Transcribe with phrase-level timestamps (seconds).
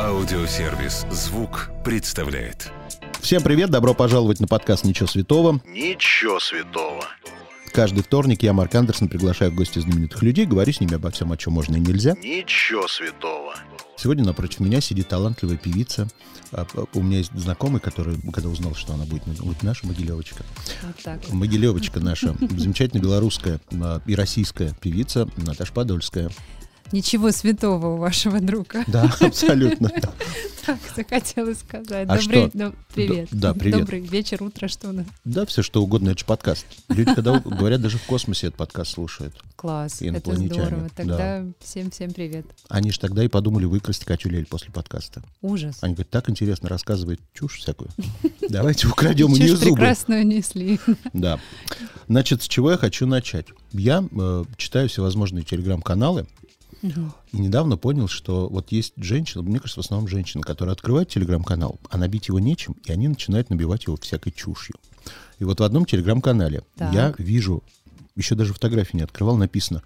[0.00, 2.72] Аудиосервис «Звук» представляет.
[3.20, 5.60] Всем привет, добро пожаловать на подкаст «Ничего святого».
[5.66, 7.04] Ничего святого.
[7.72, 11.30] Каждый вторник я, Марк Андерсон, приглашаю в гости знаменитых людей, говорю с ними обо всем,
[11.30, 12.14] о чем можно и нельзя.
[12.20, 13.54] Ничего святого.
[13.96, 16.08] Сегодня напротив меня сидит талантливая певица.
[16.50, 20.44] А, У меня есть знакомый, который, когда узнал, что она будет, вот наша Могилевочка.
[20.82, 21.32] Вот так вот.
[21.32, 26.30] Могилевочка наша, замечательная белорусская а, и российская певица Наташа Подольская.
[26.92, 28.84] Ничего святого у вашего друга.
[28.86, 29.90] Да, абсолютно.
[30.64, 32.08] Так захотелось сказать.
[32.08, 32.74] А Добрый, что?
[32.94, 33.28] привет.
[33.32, 33.80] Да, привет.
[33.80, 35.06] Добрый вечер, утро, что у нас?
[35.24, 36.66] Да, все что угодно, это же подкаст.
[36.88, 39.34] Люди, когда говорят, даже в космосе этот подкаст слушают.
[39.56, 40.82] Класс, это здорово.
[40.82, 40.88] да.
[40.94, 42.46] Тогда всем-всем привет.
[42.68, 45.22] Они же тогда и подумали выкрасть Катю Лель после подкаста.
[45.42, 45.78] Ужас.
[45.80, 47.90] Они говорят, так интересно рассказывает чушь всякую.
[48.48, 49.76] Давайте украдем у нее зубы.
[49.76, 50.78] прекрасную несли.
[51.12, 51.38] Да.
[52.08, 53.46] Значит, с чего я хочу начать?
[53.72, 56.26] Я э, читаю всевозможные телеграм-каналы
[57.32, 61.80] и недавно понял, что вот есть женщины, мне кажется, в основном женщины, которые открывают телеграм-канал,
[61.90, 64.76] а набить его нечем, и они начинают набивать его всякой чушью.
[65.38, 66.92] И вот в одном телеграм-канале Так.
[66.92, 67.62] я вижу,
[68.16, 69.82] еще даже фотографии не открывал, написано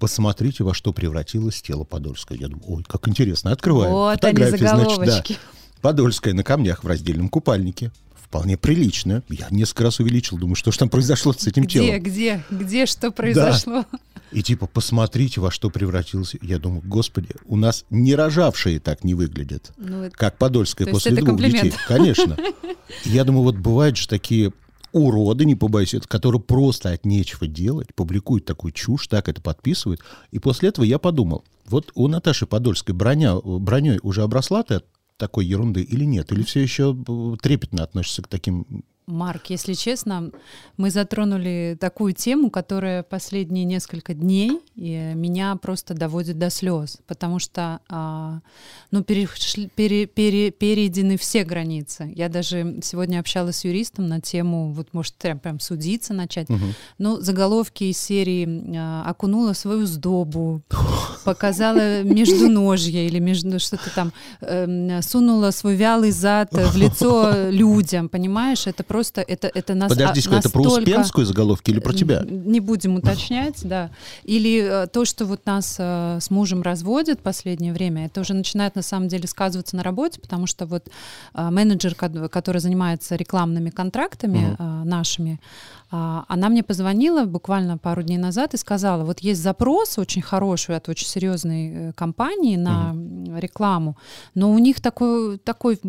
[0.00, 2.38] Посмотрите, во что превратилось тело Подольское.
[2.38, 3.52] Я думаю, ой, как интересно.
[3.52, 3.90] Открываю.
[3.92, 4.94] Вот они, Фотографии, значит, да.
[4.94, 5.36] заголовочки.
[5.82, 7.92] Подольская на камнях в раздельном купальнике.
[8.14, 9.22] Вполне прилично.
[9.28, 12.02] Я несколько раз увеличил, думаю, что же там произошло с этим Где, телом.
[12.02, 13.84] где, где что произошло?
[14.32, 16.38] И типа, посмотрите, во что превратился.
[16.40, 20.92] Я думаю, господи, у нас не рожавшие так не выглядят, Ну, это- как Подольская То
[20.94, 21.62] после двух комплимент.
[21.64, 21.78] детей.
[21.88, 22.36] Конечно.
[23.04, 24.52] Я думаю, вот бывают же такие
[24.92, 30.00] уроды, не побоюсь, это, которые просто от нечего делать, публикуют такую чушь, так это подписывают.
[30.32, 34.86] И после этого я подумал, вот у Наташи Подольской броня, броней уже обросла ты от
[35.16, 36.32] такой ерунды или нет?
[36.32, 38.84] Или все еще э, трепетно относишься к таким...
[39.10, 40.30] Марк, если честно,
[40.76, 47.80] мы затронули такую тему, которая последние несколько дней меня просто доводит до слез, потому что
[47.88, 48.40] а,
[48.90, 52.12] ну, перешли- пере- пере- перейдены все границы.
[52.14, 56.48] Я даже сегодня общалась с юристом на тему, вот может прям, прям судиться начать,
[56.98, 60.62] ну, заголовки из серии а, «Окунула свою сдобу»,
[61.24, 68.66] показала междуножье или между что-то там, эм, сунула свой вялый зад в лицо людям, понимаешь?
[68.66, 72.22] Это просто, это, это нас Подожди, а, это про настолько- Успенскую заголовки или про тебя?
[72.28, 73.90] Не будем уточнять, да.
[74.24, 78.34] Или э, то, что вот нас э, с мужем разводят в последнее время, это уже
[78.34, 80.88] начинает на самом деле сказываться на работе, потому что вот
[81.34, 85.40] э, менеджер, ко- который занимается рекламными контрактами э, нашими,
[85.92, 90.88] она мне позвонила буквально пару дней назад и сказала, вот есть запрос очень хороший от
[90.88, 93.96] очень серьезной компании на м, рекламу,
[94.36, 95.80] но у них такой, такой,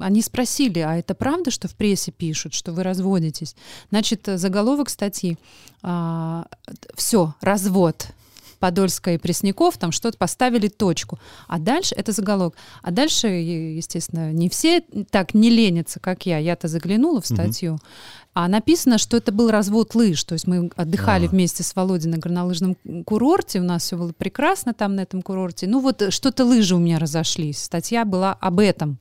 [0.00, 3.54] они спросили, а это правда, что в прессе пишут, что вы разводитесь?
[3.90, 5.36] Значит, заголовок статьи,
[5.82, 8.06] все, развод.
[8.60, 11.18] Подольская и Пресняков, там что-то поставили точку.
[11.48, 12.54] А дальше, это заголовок.
[12.80, 16.38] А дальше, естественно, не все так не ленятся, как я.
[16.38, 17.78] Я-то заглянула в статью.
[18.32, 20.24] А написано, что это был развод лыж.
[20.24, 21.28] То есть мы отдыхали А.
[21.28, 23.60] вместе с Володей на горнолыжном курорте.
[23.60, 25.66] У нас все было прекрасно там на этом курорте.
[25.66, 27.62] Ну вот что-то лыжи у меня разошлись.
[27.62, 28.98] Статья была об этом.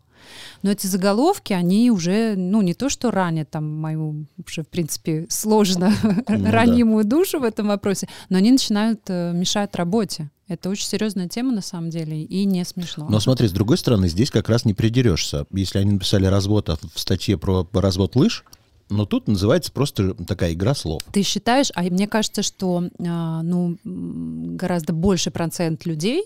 [0.61, 5.25] Но эти заголовки, они уже, ну, не то что ранят там мою, уже, в принципе,
[5.29, 6.23] сложно да.
[6.51, 10.29] ранимую душу в этом вопросе, но они начинают э, мешать работе.
[10.47, 13.07] Это очень серьезная тема на самом деле и не смешно.
[13.09, 15.45] Но смотри, с другой стороны, здесь как раз не придерешься.
[15.51, 18.43] Если они написали развод а в статье про развод лыж,
[18.89, 21.01] но тут называется просто такая игра слов.
[21.11, 26.23] Ты считаешь, а мне кажется, что а, ну, гораздо больше процент людей,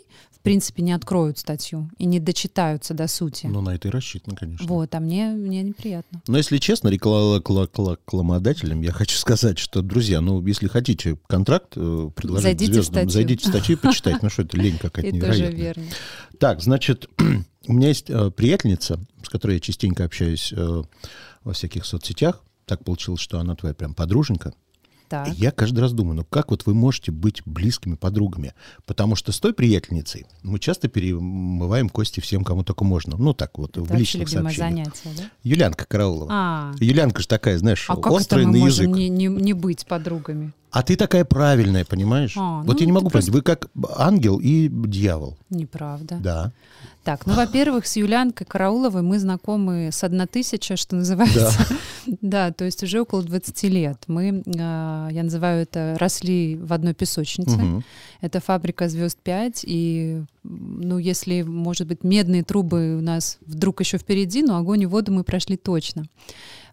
[0.50, 3.48] принципе, не откроют статью и не дочитаются до сути.
[3.48, 4.68] Ну, на это и рассчитано, конечно.
[4.68, 6.22] Вот, а мне, мне неприятно.
[6.28, 12.44] Но если честно, рекламодателям я хочу сказать, что, друзья, ну, если хотите контракт э, предложить
[12.44, 13.10] Зайдите в звездам, статью.
[13.12, 14.20] зайдите в статью и почитайте.
[14.22, 15.52] Ну, что это лень какая-то невероятная.
[15.52, 15.84] верно.
[16.40, 17.10] Так, значит,
[17.68, 20.84] у меня есть э, приятельница, с которой я частенько общаюсь э,
[21.44, 22.44] во всяких соцсетях.
[22.66, 24.54] Так получилось, что она твоя прям подруженька.
[25.10, 25.30] Так.
[25.30, 28.54] И я каждый раз думаю, ну как вот вы можете быть близкими подругами?
[28.86, 33.16] Потому что с той приятельницей мы часто перемываем кости всем, кому только можно.
[33.18, 34.96] Ну так вот, Это в личных сообщениях.
[34.96, 35.32] занятие, да?
[35.44, 36.28] Юлянка Караулова.
[36.32, 38.98] А, Юлянка же такая, знаешь, а как это острая мы на можем язык.
[38.98, 40.54] не, не, не быть подругами?
[40.70, 42.34] А ты такая правильная, понимаешь?
[42.38, 45.38] А, вот ну, я не могу понять, вы как ангел и дьявол.
[45.50, 46.18] Неправда.
[46.18, 46.52] Да.
[47.08, 51.54] Так, ну, во-первых, с Юлянкой Карауловой мы знакомы с 1000, что называется.
[52.22, 53.98] Да, то есть уже около 20 лет.
[54.08, 57.58] Мы, а, я называю это, росли в одной песочнице.
[57.58, 57.84] Мгм.
[58.22, 59.66] Это фабрика звезд 5.
[59.68, 64.86] И, ну, если, может быть, медные трубы у нас вдруг еще впереди, но огонь и
[64.86, 66.06] воду мы прошли точно.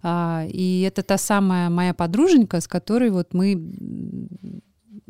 [0.07, 3.55] А, И это та самая моя подруженька, с которой вот мы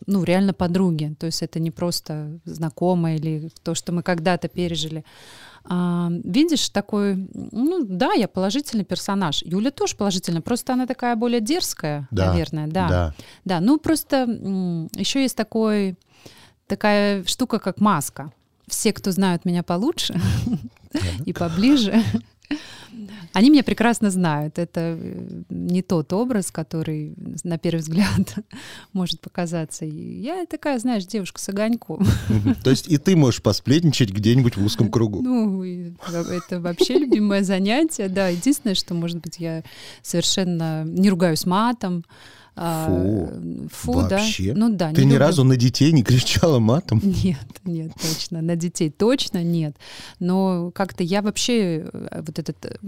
[0.07, 1.15] ну, реально подруги.
[1.19, 5.05] То есть это не просто знакомые или то, что мы когда-то пережили.
[5.65, 9.43] А, видишь, такой, ну да, я положительный персонаж.
[9.43, 12.89] Юля тоже положительная, просто она такая более дерзкая, Да, наверное, да.
[12.89, 13.15] да.
[13.45, 14.25] Да, ну просто
[14.95, 15.97] еще есть такой,
[16.67, 18.33] такая штука, как маска.
[18.69, 20.15] Все, кто знают меня получше
[21.27, 22.03] и поближе,
[23.33, 24.59] они меня прекрасно знают.
[24.59, 28.35] Это э, не тот образ, который на первый взгляд
[28.93, 29.85] может показаться.
[29.85, 32.07] Я такая, знаешь, девушка с огоньком.
[32.63, 35.23] То есть и ты можешь посплетничать где-нибудь в узком кругу.
[35.23, 38.09] Ну, это вообще любимое занятие.
[38.09, 39.63] Да, единственное, что, может быть, я
[40.03, 42.05] совершенно не ругаюсь матом.
[42.57, 44.53] А, Фу, Фу, Вообще?
[44.55, 44.59] да.
[44.61, 44.93] Ну да.
[44.93, 45.19] Ты ни люблю.
[45.19, 47.01] разу на детей не кричала матом?
[47.03, 48.43] Нет, нет, точно.
[48.43, 49.77] На детей точно нет.
[50.21, 52.79] Но как-то я вообще э, вот этот,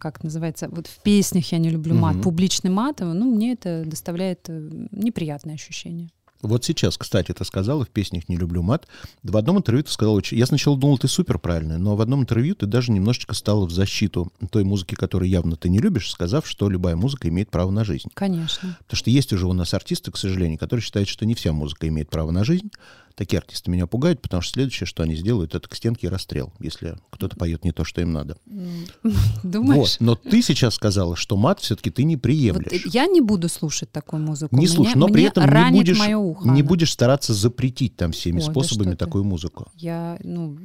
[0.00, 2.22] как называется, вот в песнях я не люблю мат, Мгм.
[2.22, 6.08] публичный мат, ну, мне это доставляет э, неприятное ощущение.
[6.42, 8.86] Вот сейчас, кстати, ты сказала, в песнях «Не люблю мат».
[9.22, 10.38] В одном интервью ты сказала, очень...
[10.38, 13.72] я сначала думал, ты супер правильная, но в одном интервью ты даже немножечко стала в
[13.72, 17.84] защиту той музыки, которую явно ты не любишь, сказав, что любая музыка имеет право на
[17.84, 18.08] жизнь.
[18.14, 18.76] Конечно.
[18.84, 21.88] Потому что есть уже у нас артисты, к сожалению, которые считают, что не вся музыка
[21.88, 22.70] имеет право на жизнь.
[23.18, 26.96] Такие артисты меня пугают, потому что следующее, что они сделают, это к стенке расстрел, если
[27.10, 28.36] кто-то поет не то, что им надо.
[29.42, 29.76] Думаешь?
[29.76, 29.96] Вот.
[29.98, 32.72] Но ты сейчас сказала, что мат все-таки ты не Вот, приемлешь.
[32.86, 34.54] э, я не буду слушать такую музыку.
[34.56, 38.46] Не слушай, но при этом не будешь, ухо не будешь стараться запретить там всеми Ой,
[38.46, 38.96] да способами ты.
[38.98, 39.66] такую музыку.
[39.74, 40.56] Я, ну,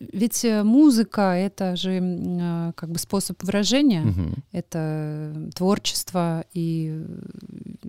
[0.00, 4.34] ведь э, музыка это же э, как бы способ выражения, Мгм.
[4.50, 7.04] это творчество, и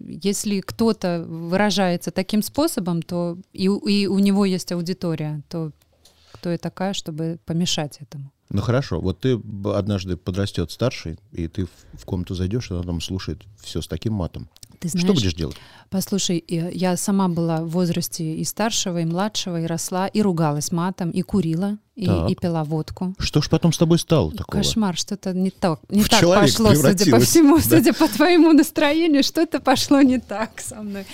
[0.05, 5.71] если кто-то выражается таким способом, то и, и у него есть аудитория, то
[6.31, 8.31] кто я такая, чтобы помешать этому?
[8.49, 9.39] Ну хорошо, вот ты
[9.73, 14.13] однажды подрастет старший, и ты в комнату зайдешь, и она там слушает все с таким
[14.13, 14.49] матом.
[14.81, 15.55] Ты знаешь, Что будешь делать?
[15.91, 20.71] Послушай, э, я сама была в возрасте и старшего, и младшего, и росла, и ругалась
[20.71, 22.31] матом, и курила, и, Так.
[22.31, 23.13] и пила водку.
[23.19, 24.63] Что ж потом с тобой стало такого?
[24.63, 27.63] Кошмар, что-то не так, не В так пошло, судя по всему, да.
[27.69, 31.05] судя по твоему настроению, что-то пошло не так со мной.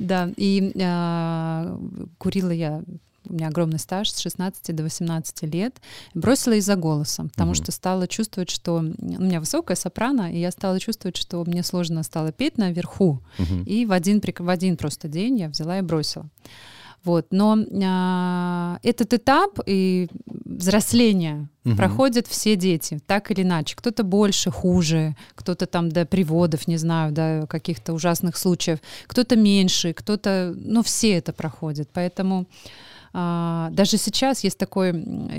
[0.00, 1.78] Да, и а,
[2.18, 2.82] курила я,
[3.28, 5.80] у меня огромный стаж с 16 до 18 лет,
[6.14, 7.62] бросила из-за голоса, потому Мгм.
[7.62, 8.82] что стала чувствовать, что у
[9.22, 13.62] меня высокая сопрано, и я стала чувствовать, что мне сложно стало петь наверху, Мгм.
[13.64, 16.28] и в один, в один просто день я взяла и бросила.
[17.04, 17.26] Вот.
[17.32, 20.08] Но а, этот этап и
[20.44, 21.76] взросления Мгм.
[21.76, 23.74] проходят все дети, так или иначе.
[23.76, 28.78] Кто-то больше, хуже, кто-то там до приводов, не знаю, до каких-то ужасных случаев,
[29.08, 30.54] кто-то меньше, кто-то...
[30.56, 31.88] Ну, все это проходят.
[31.92, 32.46] Поэтому
[33.12, 34.90] а, даже сейчас есть такой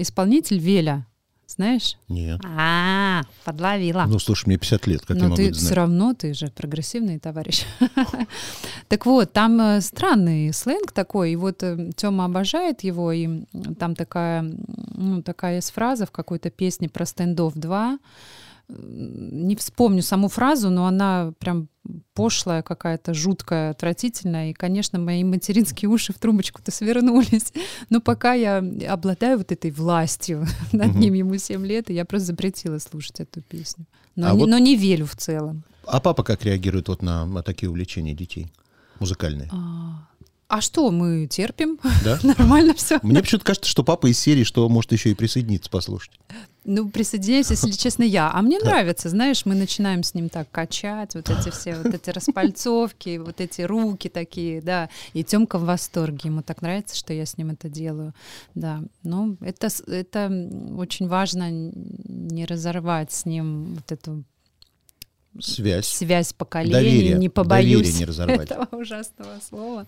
[0.01, 1.05] исполнитель Веля,
[1.47, 1.97] знаешь?
[2.07, 2.39] Нет.
[2.43, 4.05] А, подловила.
[4.07, 5.77] Ну, слушай, мне 50 лет, как я Но могу ты это все знать?
[5.77, 7.63] равно, ты же прогрессивный товарищ.
[8.89, 11.63] Так вот, там э, странный сленг такой, и вот
[11.95, 13.43] Тёма обожает его, и
[13.79, 14.43] там такая,
[14.95, 17.97] ну, такая есть фраза в какой-то песне про стендов 2.
[18.77, 21.69] Не вспомню саму фразу, но она прям
[22.13, 24.51] пошлая какая-то, жуткая, отвратительная.
[24.51, 27.53] И, конечно, мои материнские уши в трубочку-то свернулись.
[27.89, 32.27] Но пока я обладаю вот этой властью над ним, ему 7 лет, и я просто
[32.27, 33.85] запретила слушать эту песню.
[34.15, 35.63] Но, А не, вот- но не верю в целом.
[35.85, 38.51] А папа как реагирует вот на, на такие увлечения детей?
[38.99, 39.49] Музыкальные.
[39.51, 40.07] А,
[40.47, 41.79] а что, мы терпим?
[42.03, 42.19] Да?
[42.23, 42.99] Нормально все.
[43.03, 46.11] Мне почему-то кажется, что папа из серии, что может еще и присоединиться послушать.
[46.65, 48.31] Ну, присоединяюсь, если честно, я.
[48.31, 48.67] А мне Да.
[48.67, 53.41] нравится, знаешь, мы начинаем с ним так качать, вот эти все, вот эти распальцовки, вот
[53.41, 54.89] эти руки такие, да.
[55.13, 58.13] И Тёмка в восторге, ему так нравится, что я с ним это делаю,
[58.55, 58.81] да.
[59.03, 64.23] Ну, это, это очень важно не разорвать с ним вот эту
[65.39, 65.87] Связь.
[65.87, 67.13] связь поколений, Доверие.
[67.15, 68.51] не побоюсь Доверие не разорвать.
[68.51, 69.85] этого ужасного слова.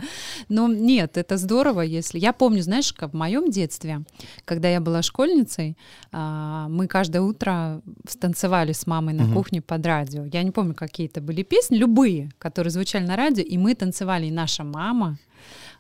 [0.50, 2.20] Но нет, это здорово, если...
[2.20, 4.02] Я помню, знаешь, как в моем детстве,
[4.46, 5.78] когда я была школьницей,
[6.12, 9.34] а, мы каждое утро станцевали с мамой на Мгм.
[9.34, 10.26] кухне под радио.
[10.26, 14.26] Я не помню, какие это были песни, любые, которые звучали на радио, и мы танцевали,
[14.28, 15.18] и наша мама,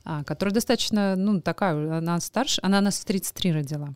[0.04, 3.90] а, которая достаточно, ну, такая, она старше, она нас в 33 родила.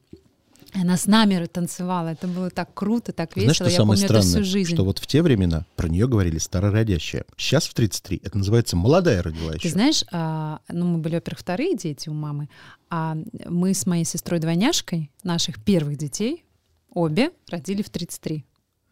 [0.73, 2.09] Она с нами танцевала.
[2.09, 3.69] Это было так круто, так Знаешь, весело.
[3.69, 4.43] что Я самое помню это странное?
[4.43, 4.73] всю жизнь.
[4.73, 7.25] Что вот в те времена про нее говорили старородящая.
[7.38, 9.61] Сейчас в 33 это называется молодая родила еще.
[9.63, 12.49] Ты знаешь, а, ну мы были, во-первых, вторые дети у мамы,
[12.89, 16.43] а мы с моей сестрой-двойняшкой, наших первых детей,
[16.91, 18.45] обе родили в 33.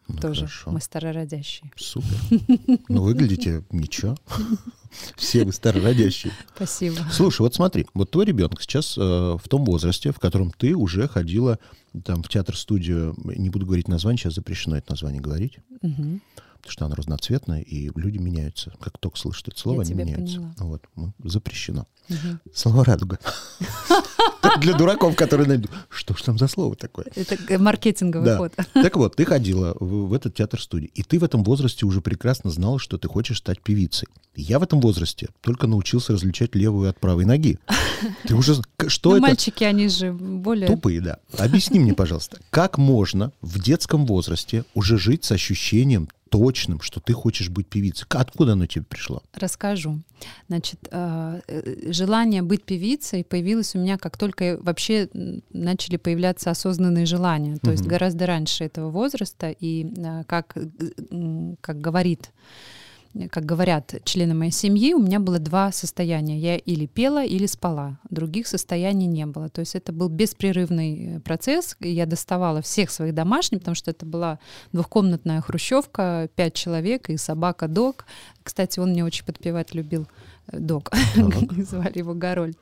[0.08, 0.40] Ну, тоже.
[0.46, 0.70] хорошо.
[0.70, 1.70] Мы старородящие.
[1.76, 2.08] Супер.
[2.88, 4.16] Ну, выглядите ничего.
[5.16, 6.32] Все вы старородящие.
[6.54, 6.96] Спасибо.
[7.12, 11.08] Слушай, вот смотри, вот твой ребенок сейчас э, в том возрасте, в котором ты уже
[11.08, 11.58] ходила
[12.04, 15.58] там в театр-студию, не буду говорить название, сейчас запрещено это название говорить.
[15.82, 16.20] Мгм.
[16.56, 18.72] потому что она разноцветная, и люди меняются.
[18.80, 20.36] Как только слышат это слово, Я они меняются.
[20.36, 20.54] поняла.
[20.58, 21.86] Вот, ну, запрещено.
[22.08, 22.40] Мгм.
[22.52, 23.18] Слово радуга.
[24.60, 25.70] Для дураков, которые найдут.
[25.88, 27.06] Что ж там за слово такое?
[27.14, 28.36] Это маркетинговый Да.
[28.38, 28.52] ход.
[28.72, 32.50] Так вот, ты ходила в, в этот театр-студии, и ты в этом возрасте уже прекрасно
[32.50, 34.08] знала, что ты хочешь стать певицей.
[34.34, 37.58] Я в этом возрасте только научился различать левую от правой ноги.
[38.28, 38.54] Ты уже...
[38.86, 39.22] Что Ну, это?
[39.22, 40.68] мальчики, они же более...
[40.68, 41.18] Тупые, да.
[41.36, 47.12] Объясни мне, пожалуйста, как можно в детском возрасте уже жить с ощущением точным, что ты
[47.12, 48.06] хочешь быть певицей?
[48.10, 49.22] Откуда оно тебе пришло?
[49.34, 50.00] Расскажу.
[50.48, 55.08] Значит, э, э, желание быть певицей появилось у меня, как только вообще
[55.50, 57.56] начали появляться осознанные желания.
[57.58, 57.90] То есть Мгм.
[57.90, 59.50] гораздо раньше этого возраста.
[59.50, 60.56] И э, как,
[61.60, 62.30] как говорит
[63.30, 66.38] как говорят члены моей семьи, у меня было два состояния.
[66.38, 67.98] Я или пела, или спала.
[68.10, 69.48] Других состояний не было.
[69.48, 71.76] То есть это был беспрерывный э, процесс.
[71.80, 74.38] Я доставала всех своих домашних, потому что это была
[74.72, 78.04] двухкомнатная хрущевка, пять человек и собака-дог.
[78.42, 80.06] Кстати, он мне очень подпевать любил.
[80.52, 80.90] Дог,
[81.56, 82.58] звали его Гарольд.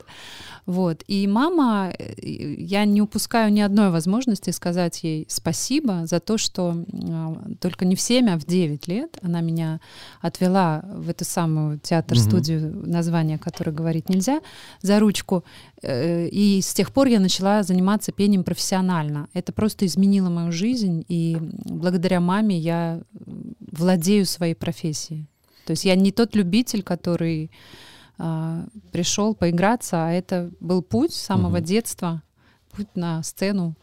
[0.67, 1.05] Вот.
[1.07, 2.15] И мама, э,
[2.59, 7.95] я не упускаю ни одной возможности сказать ей спасибо за то, что э, только не
[7.95, 9.81] в 7, а в 9 лет она меня
[10.21, 14.41] отвела в эту самую театр-студию, название которой говорить нельзя,
[14.83, 15.45] за ручку.
[15.83, 19.29] Э, И с тех пор я начала заниматься пением профессионально.
[19.35, 23.03] Это просто изменило мою жизнь, и благодаря маме я
[23.61, 25.29] владею своей профессией.
[25.67, 27.51] То есть я не тот любитель, который
[28.19, 31.65] а, пришел поиграться, а это был путь с самого Мгм.
[31.65, 32.23] детства,
[32.71, 33.75] путь на сцену,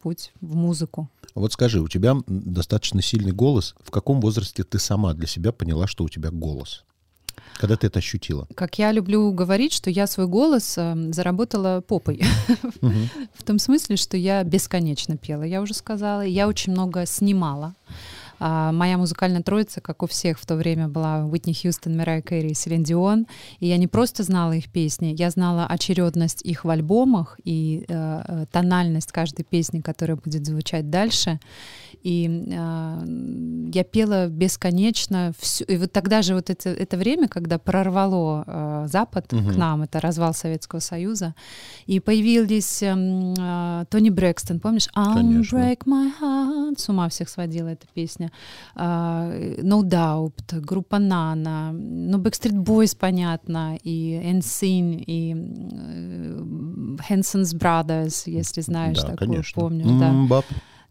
[0.00, 1.10] путь в музыку.
[1.34, 3.74] Вот скажи, у тебя достаточно сильный голос.
[3.80, 6.84] В каком возрасте ты сама для себя поняла, что у тебя голос?
[7.58, 8.46] Когда ты это ощутила?
[8.54, 12.22] Как я люблю говорить, что я свой голос э, заработала попой.
[13.34, 16.20] В том смысле, что я бесконечно пела, я уже сказала.
[16.20, 17.74] Я очень много снимала.
[18.38, 22.50] А, моя музыкальная троица, как у всех в то время, была Уитни Хьюстон, Мирай Кэрри
[22.50, 23.26] и Селин Дион.
[23.60, 28.22] И я не просто знала их песни, я знала очередность их в альбомах и э,
[28.26, 31.40] э, тональность каждой песни, которая будет звучать дальше.
[32.06, 32.98] И э,
[33.74, 35.32] я пела бесконечно.
[35.40, 35.64] Всю.
[35.64, 39.52] И вот тогда же вот это, это время, когда прорвало э, Запад Мгм.
[39.52, 41.34] к нам, это развал Советского Союза,
[41.86, 44.88] и появились эм, э, Тони Брэкстон, помнишь?
[44.94, 46.78] Unbreak my heart.
[46.78, 48.30] С ума всех сводила эта песня.
[48.76, 56.42] А, No Doubt, группа Нана, ну, Backstreet Boys, понятно, и NSYNC, и э,
[57.10, 59.60] Hanson's Brothers, если знаешь, да, такую, конечно.
[59.60, 60.44] помнишь, да.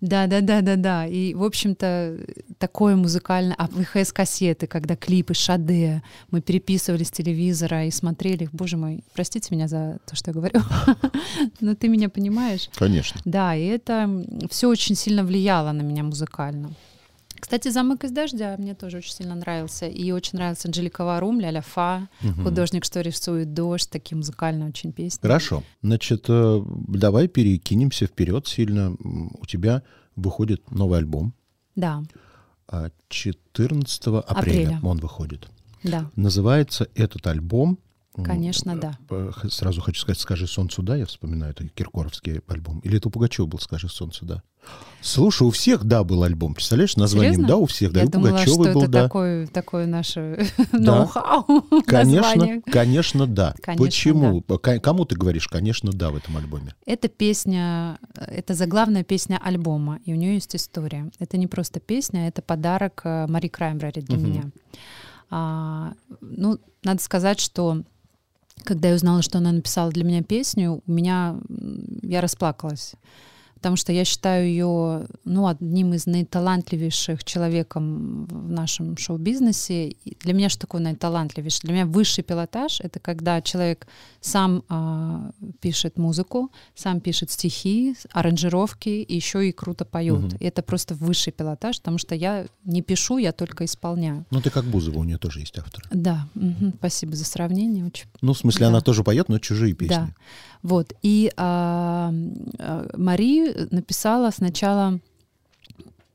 [0.06, 1.08] Да, да, да, да, да.
[1.08, 2.20] И, в общем-то,
[2.60, 3.56] такое музыкальное...
[3.58, 8.52] А ВХС-кассеты, когда клипы Шаде, мы переписывали с телевизора и смотрели их.
[8.54, 10.62] Боже мой, простите меня за то, что я говорю,
[11.60, 12.70] но ты меня понимаешь.
[12.76, 13.20] Конечно.
[13.26, 16.70] Да, и это все очень сильно влияло на меня музыкально.
[17.46, 19.86] Кстати, «Замок из дождя» мне тоже очень сильно нравился.
[19.86, 22.44] И очень нравился Анжелика Варум, Ля-Ля Фа, Мгм.
[22.44, 25.22] художник, что рисует дождь, такие музыкальные очень песни.
[25.22, 25.62] Хорошо.
[25.84, 28.96] Значит, э, давай перекинемся вперед сильно.
[29.00, 29.84] У тебя
[30.16, 31.36] выходит новый альбом.
[31.76, 32.02] Да,
[32.68, 34.80] а 14 апреля, Апреля.
[34.82, 35.48] он выходит.
[35.84, 37.78] да, Называется этот альбом...
[38.18, 38.98] м, конечно, да.
[39.10, 42.80] э, х- Сразу хочу сказать «Скажи солнцу да», я вспоминаю, это киркоровский альбом.
[42.80, 44.42] Или это у Пугачева был «Скажи солнцу да».
[45.02, 47.48] Слушай, у всех «да» был альбом, представляешь, названием Серьезно?
[47.48, 49.04] «да» у всех, да, и Я у думала, Пугачевой что был это «да».
[49.04, 50.78] такое, такое наше Да.
[50.80, 53.54] ноу-хау Конечно, конечно, да.
[53.62, 54.42] Конечно, Почему?
[54.42, 56.74] Ка- Кому ты говоришь «конечно, да» в этом альбоме?
[56.88, 61.12] Это песня, это заглавная песня альбома, и у нее есть история.
[61.20, 64.26] Это не просто песня, это подарок э, Мари Краймбрери для Мгм.
[64.28, 64.44] меня.
[65.30, 67.84] А, ну, надо сказать, что
[68.64, 71.38] когда я узнала, что она написала для меня песню, у меня
[72.02, 72.94] я расплакалась.
[73.66, 79.88] Потому что я считаю ее ну, одним из наиталантливейших человеком в нашем шоу-бизнесе.
[79.88, 81.62] И для меня что такое наиталантливейший?
[81.64, 83.88] Для меня высший пилотаж— это когда человек
[84.22, 85.32] сам а,
[85.62, 90.20] пишет музыку, сам пишет стихи, аранжировки, и еще и круто поет.
[90.26, 90.38] Мгм.
[90.40, 94.28] И это просто высший пилотаж, потому что я не пишу, я только исполняю.
[94.30, 95.84] Ну, ты как Бузова, у нее тоже есть автор.
[95.90, 97.84] Да, мгм, спасибо за сравнение.
[97.84, 98.68] Очень Ну, в смысле, Да.
[98.68, 99.96] она тоже поет, но чужие песни.
[99.96, 100.10] да.
[100.66, 100.94] Вот.
[101.04, 102.12] И а,
[102.58, 105.00] а, Мари написала сначала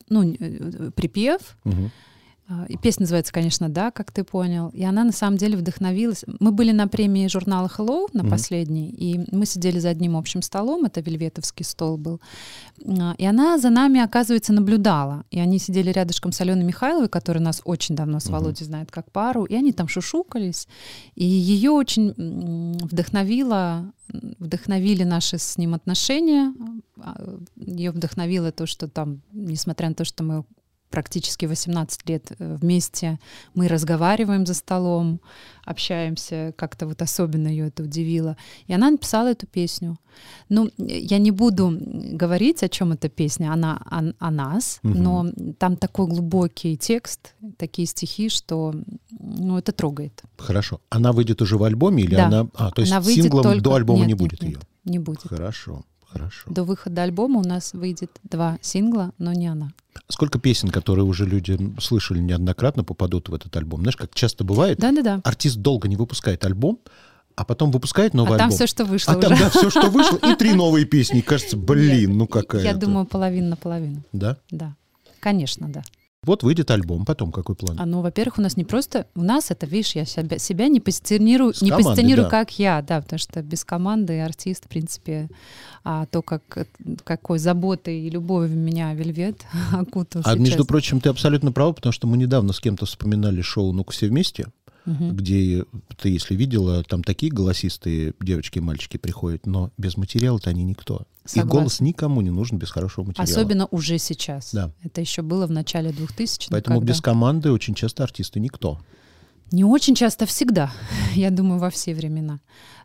[0.08, 1.92] ну, э, припев, Мгм.
[2.52, 4.70] А, и песня называется, конечно, «Да», как ты понял.
[4.70, 6.24] И она на самом деле вдохновилась.
[6.40, 8.30] Мы были на премии журнала Hello на Мгм.
[8.30, 12.20] последней, и мы сидели за одним общим столом, это вельветовский стол был.
[12.84, 15.24] А, И она за нами, оказывается, наблюдала.
[15.30, 18.26] И они сидели рядышком с Аленой Михайловой, которая нас очень давно с.
[18.26, 20.66] Володей знает как пару, и они там шушукались.
[21.14, 22.12] И ее очень
[22.82, 23.92] вдохновило,
[24.38, 26.52] вдохновили наши с ним отношения.
[27.56, 30.44] Ее вдохновило то, что там, несмотря на то, что мы
[30.90, 33.18] практически 18 лет э, вместе.
[33.54, 35.20] Мы разговариваем за столом,
[35.64, 38.36] общаемся, как-то вот особенно ее это удивило.
[38.66, 39.98] И она написала эту песню.
[40.48, 41.72] Ну, я не буду
[42.12, 45.02] говорить, о чем эта песня, она о, о нас, Мгм.
[45.02, 45.26] но
[45.58, 48.74] там такой глубокий текст, такие стихи, что
[49.10, 50.22] ну, это трогает.
[50.38, 50.80] Хорошо.
[50.90, 52.26] Она выйдет уже в альбоме или Да.
[52.26, 52.48] она...
[52.54, 54.58] А, то есть Она синглом только- до альбома Нет, не нет, будет нет, ее?
[54.84, 55.22] Не будет.
[55.22, 56.50] Хорошо, хорошо.
[56.50, 59.72] До выхода альбома у нас выйдет два сингла, но не она.
[60.08, 63.80] Сколько песен, которые уже люди слышали неоднократно, попадут в этот альбом?
[63.82, 65.20] Знаешь, как часто бывает, Да-да-да.
[65.24, 66.78] артист долго не выпускает альбом,
[67.36, 68.56] а потом выпускает новый А там альбом.
[68.56, 69.28] все, что вышло а уже.
[69.28, 71.20] там, да, все, что вышло, и три новые песни.
[71.20, 74.02] Кажется, блин, ну какая Я думаю, половина на половину.
[74.12, 74.36] Да?
[74.50, 74.74] Да.
[75.20, 75.82] Конечно, да.
[76.26, 77.76] Вот выйдет альбом, потом какой план?
[77.80, 79.06] А, ну, во-первых, у нас не просто...
[79.14, 82.30] У нас это, видишь, я себя, себя не позиционирую, С не командой, позиционирую да.
[82.30, 85.30] как я, да, потому что без команды артист, в принципе,
[85.82, 86.42] а то, как,
[87.04, 90.38] какой заботой и любовью меня Вельвет окутал А сейчас.
[90.38, 94.08] между прочим, ты абсолютно права, потому что мы недавно с кем-то вспоминали шоу «Ну-ка все
[94.08, 94.48] вместе»,
[94.86, 95.14] Мгм.
[95.16, 95.64] где
[95.98, 101.02] ты, если видела, там такие голосистые девочки и мальчики приходят, но без материала-то они никто.
[101.26, 101.50] И Согласна.
[101.60, 103.28] голос никому не нужен без хорошего материала.
[103.30, 104.52] Особенно уже сейчас.
[104.54, 104.72] Да.
[104.82, 106.48] Это еще было в начале 2000-х.
[106.50, 108.80] Поэтому когда- без команды очень часто артисты никто.
[109.52, 110.70] Не очень часто, всегда.
[111.14, 112.38] Я думаю, во все времена.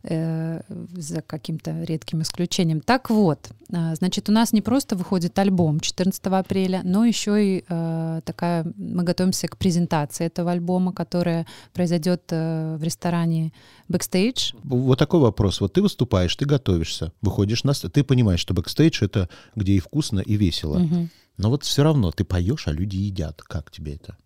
[0.03, 0.61] Э,
[0.97, 2.81] За каким-то редким исключением.
[2.81, 7.63] Так вот, а, значит, у нас не просто выходит альбом 14 апреля, но еще и
[7.67, 8.65] э, такая...
[8.77, 13.51] Мы готовимся к презентации этого альбома, которая произойдет э, в ресторане
[13.89, 14.55] Backstage.
[14.63, 15.61] Вот такой вопрос.
[15.61, 20.19] Вот ты выступаешь, ты готовишься, выходишь на ты понимаешь, что бэкстейдж— это где и вкусно,
[20.19, 20.79] и весело.
[20.79, 21.09] Мгм.
[21.37, 23.41] Но вот все равно ты поешь, а люди едят.
[23.41, 24.17] Как тебе это?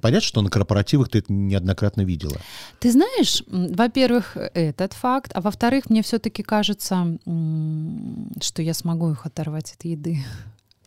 [0.00, 2.36] Понятно, что на корпоративах ты это неоднократно видела.
[2.78, 9.72] Ты знаешь, во-первых, этот факт, а во-вторых, мне все-таки кажется, что я смогу их оторвать
[9.72, 10.24] от еды.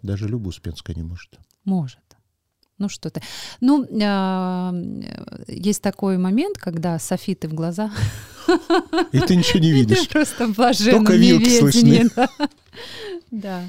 [0.02, 1.40] Даже Люба Успенская не может.
[1.64, 2.00] Может.
[2.78, 3.22] Ну что ты.
[3.62, 4.74] Ну, а,
[5.48, 7.92] есть такой момент, когда софиты в глаза.
[9.12, 10.00] И ты ничего не видишь.
[10.02, 12.10] Ты просто в блаженном Только вилки неведении,
[13.32, 13.64] Да.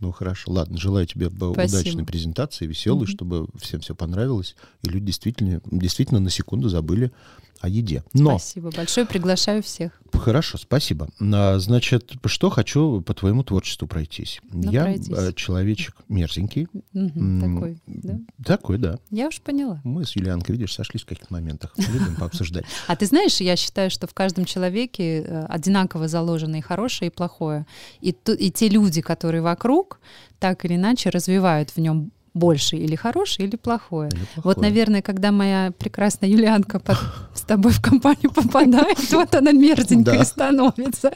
[0.00, 1.62] Ну хорошо, ладно, желаю тебе Спасибо.
[1.62, 3.12] удачной презентации, веселой, Мгм.
[3.14, 7.12] чтобы всем все понравилось, и люди действительно, действительно на секунду забыли
[7.60, 8.04] о еде.
[8.12, 9.06] Но Спасибо большое.
[9.06, 9.92] Приглашаю всех.
[10.18, 11.08] Хорошо, спасибо.
[11.20, 14.40] А, Значит, что хочу по твоему творчеству пройтись.
[14.52, 15.08] Ну, Я пройдись.
[15.16, 17.78] э, человечек мерзенький, Такой.
[17.86, 18.18] да?
[18.44, 18.98] такой, да.
[19.10, 19.80] Я уж поняла.
[19.84, 22.64] Мы с Юлианкой, видишь, сошлись в каких-то моментах, любим пообсуждать.
[22.86, 27.14] А ты знаешь, я считаю, что в каждом человеке э, одинаково заложено и хорошее, и
[27.14, 27.66] плохое.
[28.00, 30.00] И те люди, которые вокруг,
[30.38, 34.10] так или иначе развивают в нем больше или хорошее, или плохое.
[34.12, 34.68] Или Вот, плохое.
[34.68, 36.98] наверное, когда моя прекрасная Юлианка под-
[37.34, 40.24] с тобой в компанию попадает, вот она мерзенькая Да.
[40.34, 41.10] становится.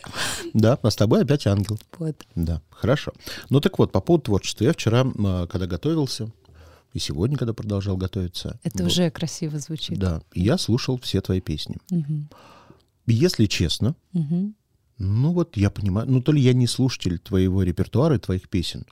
[0.55, 1.79] Да, а с тобой опять ангел.
[1.99, 2.17] Вот.
[2.35, 3.13] Да, хорошо.
[3.51, 4.65] Ну так вот, по поводу творчества.
[4.65, 6.31] Я вчера, м, когда готовился,
[6.95, 8.59] и сегодня, когда продолжал готовиться.
[8.65, 9.99] Это вот, уже красиво звучит.
[9.99, 11.77] Да, и я слушал все твои песни.
[13.07, 13.95] Если честно,
[14.99, 18.85] ну вот я понимаю, ну то ли я не слушатель твоего репертуара и твоих песен,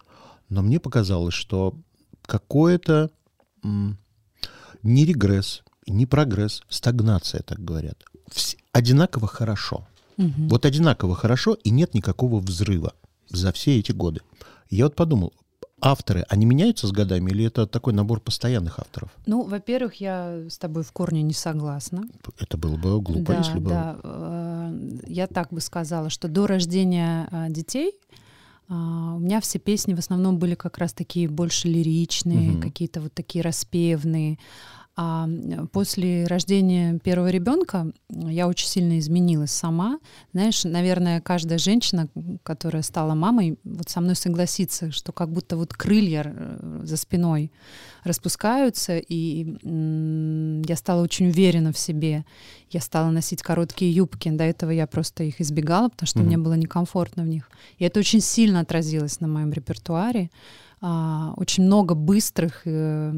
[0.49, 1.75] но мне показалось, что
[2.29, 3.11] какое-то
[4.83, 7.97] не регресс, не прогресс, стагнация, так говорят.
[8.31, 9.87] Вс- одинаково хорошо.
[10.19, 10.49] Мгм.
[10.49, 12.93] Вот одинаково хорошо, и нет никакого взрыва
[13.29, 14.21] за все эти годы.
[14.71, 15.33] Я вот подумал,
[15.81, 19.11] авторы, они меняются с годами, или это такой набор постоянных авторов?
[19.27, 22.03] Ну, во-первых, я с тобой в корне не согласна.
[22.39, 23.71] Это было бы глупо, да, если бы...
[23.71, 23.97] да.
[24.03, 27.93] Э, Я так бы сказала, что до рождения а, детей
[28.69, 32.61] а, у меня все песни в основном были как раз такие больше лиричные, Мгм.
[32.61, 34.39] какие-то вот такие распевные.
[35.01, 35.29] А
[35.71, 40.01] после рождения первого ребенка я очень сильно изменилась сама.
[40.33, 42.09] Знаешь, наверное, каждая женщина,
[42.43, 47.53] которая стала мамой, вот со мной согласится, что как будто вот крылья э, за спиной
[48.03, 49.57] распускаются, и
[50.69, 52.25] я стала очень уверена в себе.
[52.69, 54.29] Я стала носить короткие юбки.
[54.31, 56.27] До этого я просто их избегала, потому что Мгм.
[56.27, 57.49] мне было некомфортно в них.
[57.79, 60.31] И это очень сильно отразилось на моем репертуаре.
[60.81, 63.13] А, очень много быстрых э,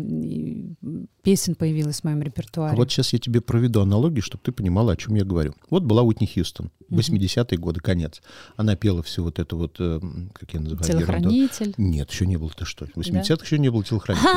[1.23, 2.73] песен появилось в моем репертуаре.
[2.73, 5.55] А вот сейчас я тебе проведу аналогию, чтобы ты понимала, о чем я говорю.
[5.69, 8.23] Вот была Уитни Хьюстон, 80-е годы, конец.
[8.57, 10.01] Она пела все вот это вот, э,
[10.33, 11.05] как я называю, ерунду.
[11.07, 11.75] Телохранитель.
[11.77, 12.87] Нет, еще не было, ты что?
[12.87, 14.31] В 80-х еще не было телохранителя.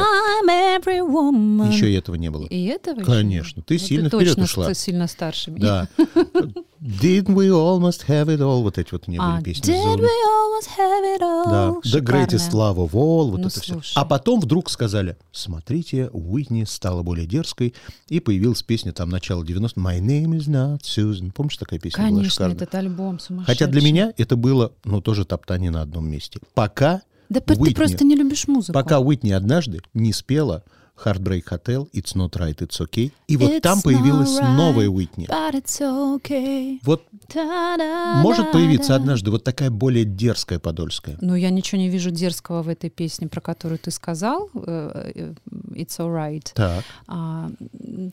[0.43, 1.71] I'm every woman.
[1.71, 2.45] Еще и этого не было.
[2.47, 4.73] И этого Конечно, ты Вот сильно ты вперед точно ушла.
[4.73, 5.87] ст- сильно старше меня.
[5.97, 6.05] Да.
[6.83, 8.61] Didn't we almost have it all?
[8.61, 9.73] Вот эти вот у нее А, были песни.
[9.73, 11.43] Did we always have it all?
[11.49, 12.01] Да, The.
[12.01, 13.79] Greatest Love of All, вот Ну, это все.
[13.95, 17.73] А потом вдруг сказали, смотрите, Уитни стала более дерзкой,
[18.09, 21.31] и появилась песня там начала 90 My name is not Susan.
[21.31, 22.55] Помнишь, такая песня была Конечно, шикарная?
[22.55, 23.53] этот альбом сумасшедший.
[23.55, 26.39] Хотя для меня это было, ну, тоже топтание на одном месте.
[26.53, 27.73] Пока Да ты Уитни.
[27.75, 28.73] просто не любишь музыку.
[28.73, 30.63] Пока Уитни однажды не спела
[31.03, 33.11] Heartbreak Hotel, It's Not Right, It's Okay.
[33.27, 35.25] И вот там It's появилась not right, новая Уитни.
[35.27, 36.79] But it's okay.
[36.83, 38.21] Вот Та-да-да-да.
[38.21, 41.17] может появиться однажды вот такая более дерзкая подольская.
[41.21, 44.49] Ну, я ничего не вижу дерзкого в этой песне, про которую ты сказал.
[44.53, 45.33] э, э,
[45.71, 46.51] It's alright.
[46.53, 46.83] Так.
[47.07, 47.49] А,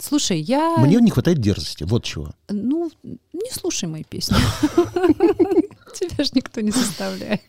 [0.01, 0.77] слушай, я...
[0.79, 1.85] Мне не хватает дерзости.
[1.85, 2.31] Вот чего.
[2.49, 2.91] Ну,
[3.33, 4.37] не слушай мои песни.
[5.95, 7.43] Тебя же никто не заставляет.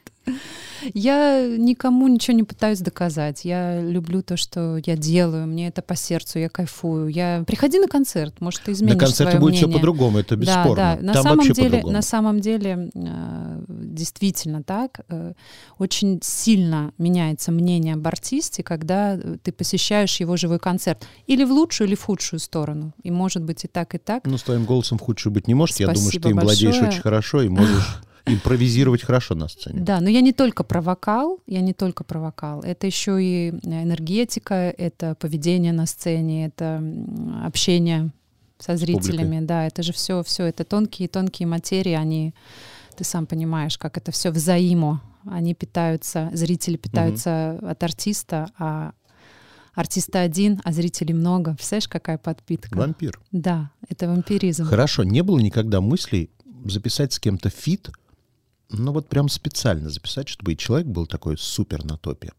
[0.93, 3.45] Я никому ничего не пытаюсь доказать.
[3.45, 5.47] Я люблю то, что я делаю.
[5.47, 7.07] Мне это по сердцу, я кайфую.
[7.07, 7.43] Я...
[7.47, 9.79] Приходи на концерт, может, ты изменишь На концерте будет все мнение.
[9.79, 10.75] по-другому, это бесспорно.
[10.75, 11.01] Да, да.
[11.01, 15.01] На Там самом деле, на самом деле, э, действительно так.
[15.09, 15.33] э,
[15.77, 21.05] Очень сильно меняется мнение об артисте, когда э, ты посещаешь его живой концерт.
[21.27, 22.93] Или в лучшую, или в худшую сторону.
[23.03, 24.25] И может быть и так, и так.
[24.25, 25.79] Ну, с твоим голосом худшую быть не может.
[25.79, 26.89] Я думаю, что ты им владеешь большое.
[26.89, 29.81] очень хорошо и можешь импровизировать хорошо на сцене.
[29.81, 32.61] Да, но я не только про вокал, я не только про вокал.
[32.61, 36.83] Это еще и энергетика, это поведение на сцене, это
[37.43, 38.11] общение
[38.59, 39.43] со зрителями.
[39.43, 42.33] Да, это же все, все это тонкие, тонкие материи, они,
[42.95, 45.01] ты сам понимаешь, как это все взаимо.
[45.25, 48.93] Они питаются, зрители питаются от артиста, а
[49.73, 51.53] артиста один, а зрителей много.
[51.53, 52.75] Представляешь, какая подпитка?
[52.77, 53.19] Вампир.
[53.31, 54.65] Да, это вампиризм.
[54.65, 56.31] Хорошо, не было никогда мыслей
[56.65, 57.89] записать с кем-то feat,
[58.71, 62.31] ну вот прям специально записать, чтобы и человек был такой супер на топе.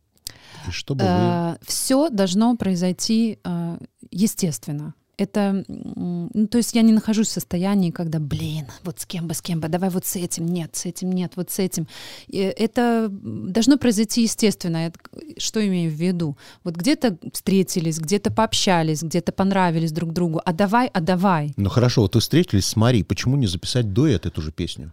[0.69, 1.59] И чтобы вы...
[1.67, 3.79] все должно произойти э,
[4.11, 4.95] естественно.
[5.19, 9.35] Это, ну, то есть я не нахожусь в состоянии, когда, блин, вот с кем бы,
[9.35, 11.87] с кем бы, давай вот с этим, нет, с этим нет, вот с этим.
[12.29, 14.79] И это должно произойти естественно.
[14.79, 14.99] Это
[15.37, 16.37] что имею в виду?
[16.65, 20.41] Вот где-то встретились, где-то пообщались, где-то понравились друг другу.
[20.45, 21.53] А давай, а давай.
[21.57, 24.91] Ну хорошо, вот вы встретились с Марией, почему не записать дуэт эту же песню?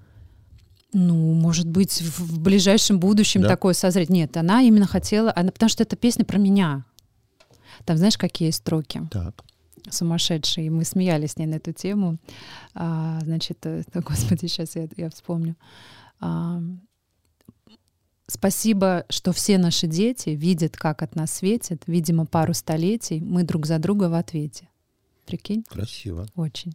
[0.91, 3.49] Ну, может быть, в, ближайшем будущем Да?
[3.49, 4.09] такое созреть.
[4.09, 6.85] Нет, она именно хотела, она, потому что эта песня про меня.
[7.85, 9.01] Там знаешь, какие строки?
[9.11, 9.43] Так.
[9.89, 10.65] сумасшедший.
[10.65, 12.17] и Мы смеялись с ней на эту тему.
[12.73, 15.55] А, значит, э, господи, сейчас я, я вспомню.
[16.19, 16.61] А,
[18.29, 21.83] Спасибо, что все наши дети видят, как от нас светит.
[21.87, 24.69] Видимо, пару столетий мы друг за друга в ответе.
[25.25, 25.63] Прикинь?
[25.67, 26.27] Красиво.
[26.35, 26.73] Очень.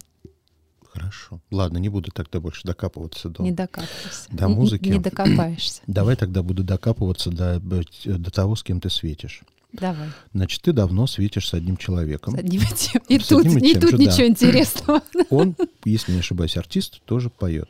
[0.95, 1.41] Хорошо.
[1.51, 3.43] Ладно, не буду тогда больше докапываться до...
[3.43, 4.29] Не докапывайся.
[4.31, 4.89] До музыки.
[4.89, 5.81] Не докопаешься.
[5.87, 9.41] Давай тогда буду докапываться до, до того, с кем ты светишь.
[9.73, 10.07] Давай.
[10.33, 12.35] Значит, ты давно светишь с одним человеком.
[12.35, 13.01] С одним и тем.
[13.09, 14.03] И С тут, и и тут же, да.
[14.03, 15.01] ничего интересного.
[15.29, 17.69] Он, если не ошибаюсь, артист, тоже поет.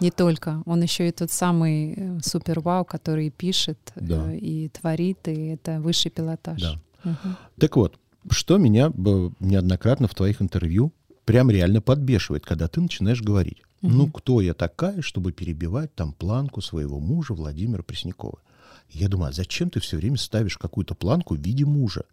[0.00, 0.62] Не только.
[0.66, 4.32] Он еще и тот самый э, супер-вау, который пишет, э, Да.
[4.32, 6.60] и творит, и это высший пилотаж.
[6.60, 6.80] Да.
[7.02, 7.36] Мгм.
[7.58, 7.98] Так вот,
[8.30, 8.92] что меня
[9.40, 10.92] неоднократно в твоих интервью
[11.28, 16.62] прям реально подбешивает, когда ты начинаешь говорить, ну кто я такая, чтобы перебивать там планку
[16.62, 18.38] своего мужа Владимира Преснякова?
[18.90, 22.04] Я думаю, а зачем ты все время ставишь какую-то планку в виде мужа?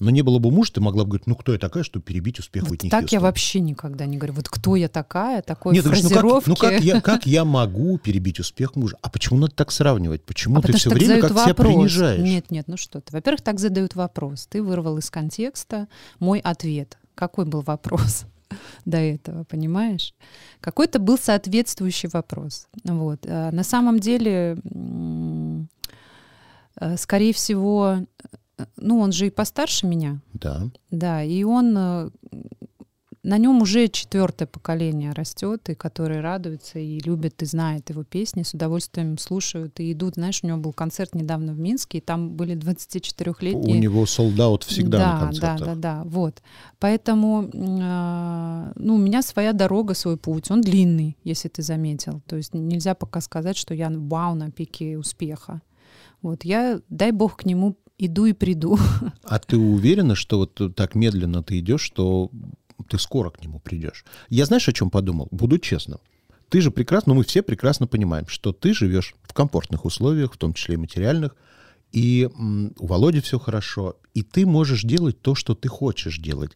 [0.00, 2.40] Но не было бы мужа, ты могла бы говорить, ну кто я такая, чтобы перебить
[2.40, 3.22] успех Вот Уитни так я Хьюстон?
[3.22, 4.34] вообще никогда не говорю.
[4.34, 6.48] Вот кто я такая, такой Нет, говоришь, ну как, фразировки.
[6.48, 8.96] ну как я, как я могу перебить успех мужа?
[9.02, 10.24] А почему надо так сравнивать?
[10.24, 11.66] Почему А ты все время как себя вопрос.
[11.66, 12.20] принижаешь?
[12.20, 13.12] Нет, нет, ну что ты.
[13.12, 14.48] Во-первых, так задают вопрос.
[14.48, 15.86] Ты вырвал из контекста
[16.18, 16.98] мой ответ.
[17.14, 18.24] Какой был вопрос
[18.84, 20.14] до этого, понимаешь?
[20.60, 22.68] Какой-то был соответствующий вопрос.
[22.84, 23.26] Вот.
[23.26, 24.56] А на самом деле,
[26.80, 27.98] э, скорее всего,
[28.58, 30.68] э, ну он же и постарше меня, Да.
[30.90, 32.10] да, и он э,
[33.24, 38.42] на нем уже четвертое поколение растет, и которые радуются и любят, и знают его песни,
[38.42, 40.14] с удовольствием слушают и идут.
[40.16, 43.78] Знаешь, у него был концерт недавно в Минске, и там были 24-летние...
[43.78, 45.58] У него солдат всегда да, на концертах.
[45.58, 46.42] Да, да, да, вот.
[46.78, 50.50] Поэтому, а, ну, у меня своя дорога, свой путь.
[50.50, 52.20] Он длинный, если ты заметил.
[52.26, 55.62] То есть нельзя пока сказать, что я вау на пике успеха.
[56.20, 58.78] Вот я, дай бог, к нему иду и приду.
[59.22, 62.30] А ты уверена, что вот так медленно ты идешь, что
[62.88, 64.04] ты скоро к нему придешь?
[64.28, 65.28] Я знаешь, о чем подумал?
[65.30, 66.00] Буду честным.
[66.48, 70.36] Ты же прекрасно, ну мы все прекрасно понимаем, что ты живешь в комфортных условиях, в
[70.36, 71.36] том числе и материальных,
[71.92, 72.28] и
[72.78, 76.52] у Володи все хорошо, и ты можешь делать то, что ты хочешь делать,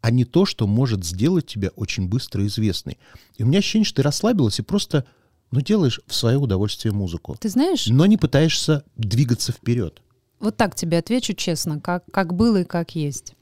[0.00, 2.98] а не то, что может сделать тебя очень быстро известной.
[3.36, 5.06] И у меня ощущение, что ты расслабилась и просто,
[5.50, 10.02] ну, делаешь в свое удовольствие музыку, Ты знаешь, но не пытаешься двигаться вперед.
[10.40, 13.34] Вот так тебе отвечу честно, как, как было и как есть.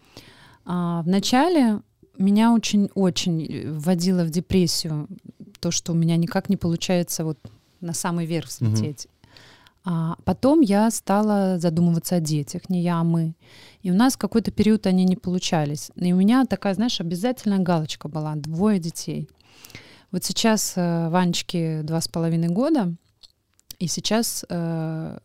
[0.64, 1.80] А, вначале
[2.22, 5.08] меня очень-очень вводило в депрессию
[5.60, 7.38] то, что у меня никак не получается вот
[7.80, 9.08] на самый верх взлететь.
[9.84, 13.34] А потом я стала задумываться о детях, не я, а мы.
[13.82, 15.90] И у нас какой-то период они не получались.
[15.96, 19.28] И у меня такая, знаешь, обязательная галочка была, двое детей.
[20.10, 22.92] Вот сейчас э, Ванечке два с половиной года,
[23.78, 25.18] и сейчас э,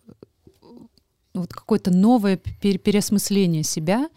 [1.34, 4.10] вот какое-то новое пер- переосмысление себя,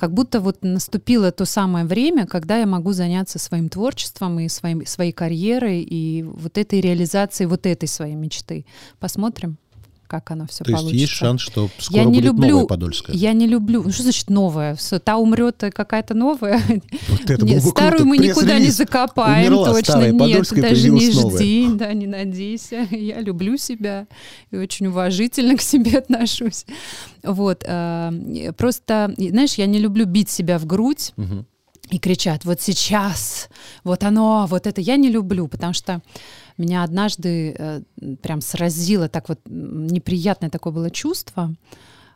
[0.00, 4.86] как будто вот наступило то самое время, когда я могу заняться своим творчеством и своим,
[4.86, 8.64] своей карьерой и вот этой реализацией вот этой своей мечты.
[8.98, 9.58] Посмотрим
[10.10, 10.90] как оно все То получится.
[10.92, 13.14] есть есть шанс, что скоро я не будет люблю, новая Подольская?
[13.14, 13.84] Я не люблю.
[13.84, 14.76] Ну что значит новая?
[15.04, 16.60] Та умрет, и какая-то новая.
[17.08, 18.04] Вот это Нет, старую круто.
[18.06, 20.48] мы никуда не закопаем, Умерла точно старая нет.
[20.50, 21.38] Даже не новая.
[21.38, 22.88] жди, да, не надейся.
[22.90, 24.08] Я люблю себя
[24.50, 26.66] и очень уважительно к себе отношусь.
[27.22, 27.62] Вот.
[27.64, 31.46] э, Просто, знаешь, я не люблю бить себя в грудь Мгм.
[31.90, 33.48] И кричат, вот сейчас,
[33.84, 34.80] вот оно, вот это.
[34.80, 36.02] Я не люблю, потому что
[36.58, 37.82] меня однажды э,
[38.22, 41.54] прям сразило, так вот неприятное такое было чувство,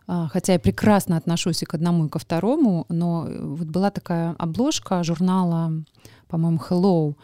[0.07, 3.91] А, хотя я прекрасно отношусь и к одному, и ко второму, но э, вот была
[3.91, 5.73] такая обложка журнала,
[6.29, 7.15] по-моему, Hello,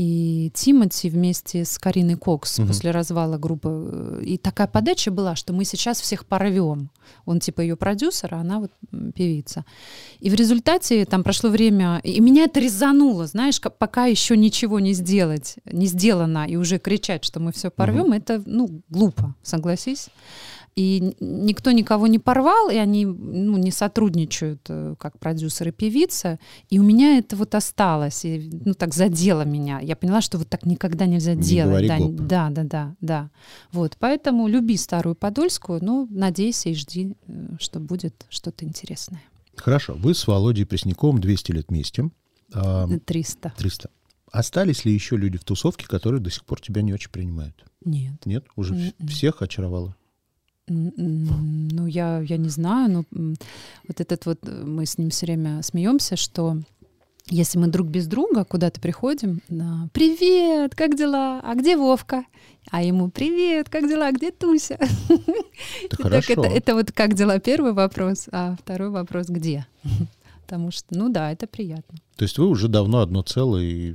[0.00, 2.68] и Тимати вместе с Кариной Кокс Мгм.
[2.68, 3.68] после развала группы.
[3.68, 6.88] э, И такая подача была, что мы сейчас всех порвем.
[7.26, 8.70] Он типа ее продюсер, а она вот
[9.14, 9.64] певица.
[10.20, 14.80] И в результате там прошло время, и меня это резануло, знаешь, ка- пока еще ничего
[14.80, 20.08] не сделать, не сделано, и уже кричать, что мы все порвем, это, ну, глупо, согласись.
[20.80, 26.38] И никто никого не порвал, и они ну, не сотрудничают э, как продюсер и певица.
[26.70, 29.80] И у меня это вот осталось, и, ну так задело меня.
[29.80, 31.86] Я поняла, что вот так никогда нельзя Не делать.
[31.86, 32.12] Да, гоп.
[32.14, 33.30] да, да, да, да.
[33.72, 39.20] Вот, поэтому люби старую Подольскую, но надейся и жди, э, что будет что-то интересное.
[39.56, 39.92] Хорошо.
[39.98, 42.10] Вы с Володей Пресняковым 200 лет вместе.
[42.54, 43.52] А, 300.
[43.54, 43.90] 300.
[44.32, 47.66] Остались ли еще люди в тусовке, которые до сих пор тебя не очень принимают?
[47.84, 48.24] Нет.
[48.24, 48.46] Нет?
[48.56, 49.08] Уже Мгм.
[49.08, 49.94] всех очаровало?
[50.72, 53.34] Ну, я, я не знаю, но
[53.88, 56.58] вот этот вот, э, мы с ним все время смеемся, что
[57.28, 61.40] если мы друг без друга куда-то приходим, да, привет, как дела?
[61.42, 62.24] А где Вовка?
[62.70, 64.08] А ему привет, как дела?
[64.08, 64.78] А где Туся?
[65.90, 69.66] Так это, это вот как дела первый вопрос, а второй вопрос где?
[70.42, 71.98] Потому что, ну да, это приятно.
[72.16, 73.94] То есть вы уже давно одно целое и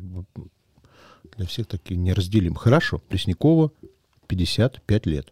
[1.37, 2.55] для всех такие неразделим.
[2.55, 3.01] Хорошо.
[3.09, 3.71] Преснякова
[4.27, 5.29] 55 лет.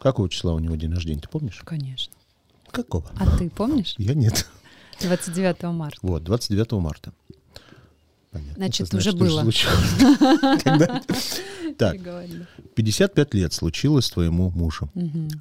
[0.00, 1.60] Какого числа у него день рождения, ты помнишь?
[1.64, 2.12] Конечно.
[2.70, 3.10] Какого?
[3.18, 3.94] А ты помнишь?
[3.98, 4.46] Я нет.
[5.00, 5.98] 29 марта.
[6.02, 7.12] Вот, 29 марта.
[8.30, 8.54] Понятно.
[8.56, 11.00] Значит, Это уже что же было.
[11.78, 12.46] Так, Переговорили.
[12.74, 14.90] 55 лет случилось твоему мужу.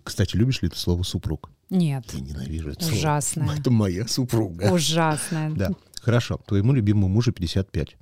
[0.04, 1.50] Кстати, любишь ли ты слово «супруг»?
[1.70, 2.96] Нет, Я ненавижу это слово.
[2.98, 3.58] ужасное.
[3.58, 4.72] Это моя супруга.
[4.72, 5.52] Ужасное.
[5.52, 6.40] Да, хорошо.
[6.48, 7.98] Твоему любимому мужу 55.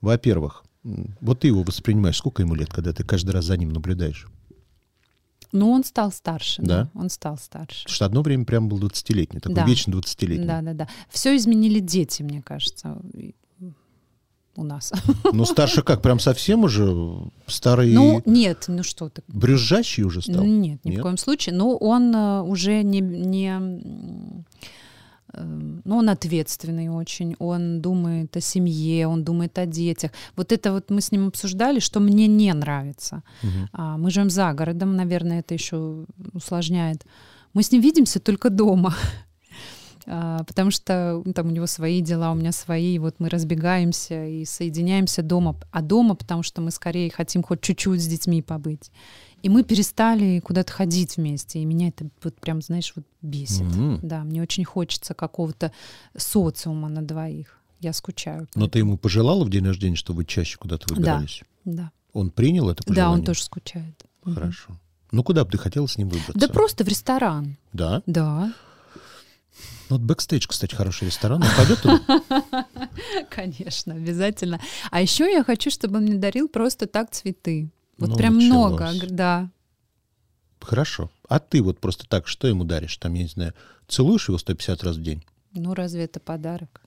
[0.00, 4.26] Во-первых, вот ты его воспринимаешь, сколько ему лет, когда ты каждый раз за ним наблюдаешь?
[5.54, 6.60] Ну, он стал старше.
[6.62, 6.90] Да?
[6.94, 7.84] Он стал старше.
[7.84, 9.64] Потому что одно время прям был 20-летний, такой Да.
[9.64, 10.46] вечно 20-летний.
[10.46, 10.88] Да, да, да.
[11.08, 12.98] Все изменили дети, мне кажется,
[14.56, 14.92] у нас.
[15.32, 16.92] Но старше как, прям совсем уже
[17.46, 19.22] старый, Ну, нет, ну что ты.
[19.28, 20.42] брюзжащий уже стал?
[20.44, 20.98] Нет, ни Нет?
[20.98, 21.54] в коем случае.
[21.54, 24.44] Но он э, уже не, не
[25.36, 30.10] м, э, ну, он ответственный очень, он думает о семье, он думает о детях.
[30.36, 33.22] Вот это вот мы с ним обсуждали, что мне не нравится.
[33.72, 37.04] А, мы живем за городом, наверное, это еще усложняет.
[37.54, 38.94] Мы с ним видимся только дома.
[40.06, 43.30] А, Потому что ну, там у него свои дела, у меня свои, и вот мы
[43.30, 45.56] разбегаемся и соединяемся дома.
[45.70, 48.90] А дома, потому что мы скорее хотим хоть чуть-чуть с детьми побыть.
[49.44, 53.60] И мы перестали куда-то ходить вместе, и меня это вот прям, знаешь, вот бесит.
[53.60, 54.00] Мгм.
[54.02, 55.70] Да, мне очень хочется какого-то
[56.16, 57.58] социума на двоих.
[57.78, 58.48] Я скучаю.
[58.54, 60.94] Но ты ему пожелала в день рождения, что вы чаще куда-то Да.
[60.94, 61.42] выбирались?
[61.66, 61.90] Да.
[62.14, 63.18] Он принял это да, пожелание?
[63.18, 64.02] он тоже скучает.
[64.24, 64.78] Хорошо.
[65.12, 66.32] Ну, куда бы ты хотела с ним выбраться?
[66.38, 67.58] Да просто в ресторан.
[67.74, 68.02] Да?
[68.06, 68.50] Да.
[69.90, 71.42] Ну, Вот бэкстейдж, кстати, хороший ресторан.
[71.42, 72.00] Он пойдет туда?
[73.30, 74.58] Конечно, обязательно.
[74.90, 77.68] А еще я хочу, чтобы он мне дарил просто так цветы.
[77.98, 79.00] Вот Ну, прям много, началось.
[79.00, 79.50] г- да.
[80.60, 81.10] Хорошо.
[81.28, 82.96] А ты вот просто так, что ему даришь?
[82.96, 83.52] Там, я не знаю,
[83.86, 85.22] целуешь его 150 раз в день?
[85.52, 86.80] Ну разве это подарок?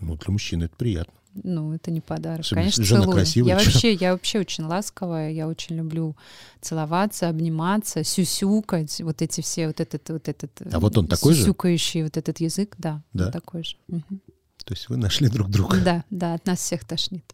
[0.00, 1.12] Ну, для мужчины это приятно.
[1.44, 2.40] Ну, это не подарок.
[2.40, 3.16] Особенно, Конечно, жена целую.
[3.16, 3.70] красивая, я чё?
[3.70, 6.16] вообще, я вообще очень ласковая, я очень люблю
[6.60, 10.50] целоваться, обниматься, сюсюкать, вот эти все, вот этот, вот этот.
[10.72, 11.40] А вот он такой же?
[11.40, 13.26] Сюсюкающий вот этот язык, да, Да?
[13.26, 13.76] он такой же.
[13.88, 14.20] Мгм.
[14.68, 15.80] То есть вы нашли друг друга?
[15.82, 17.24] Да, да, от нас всех тошнит.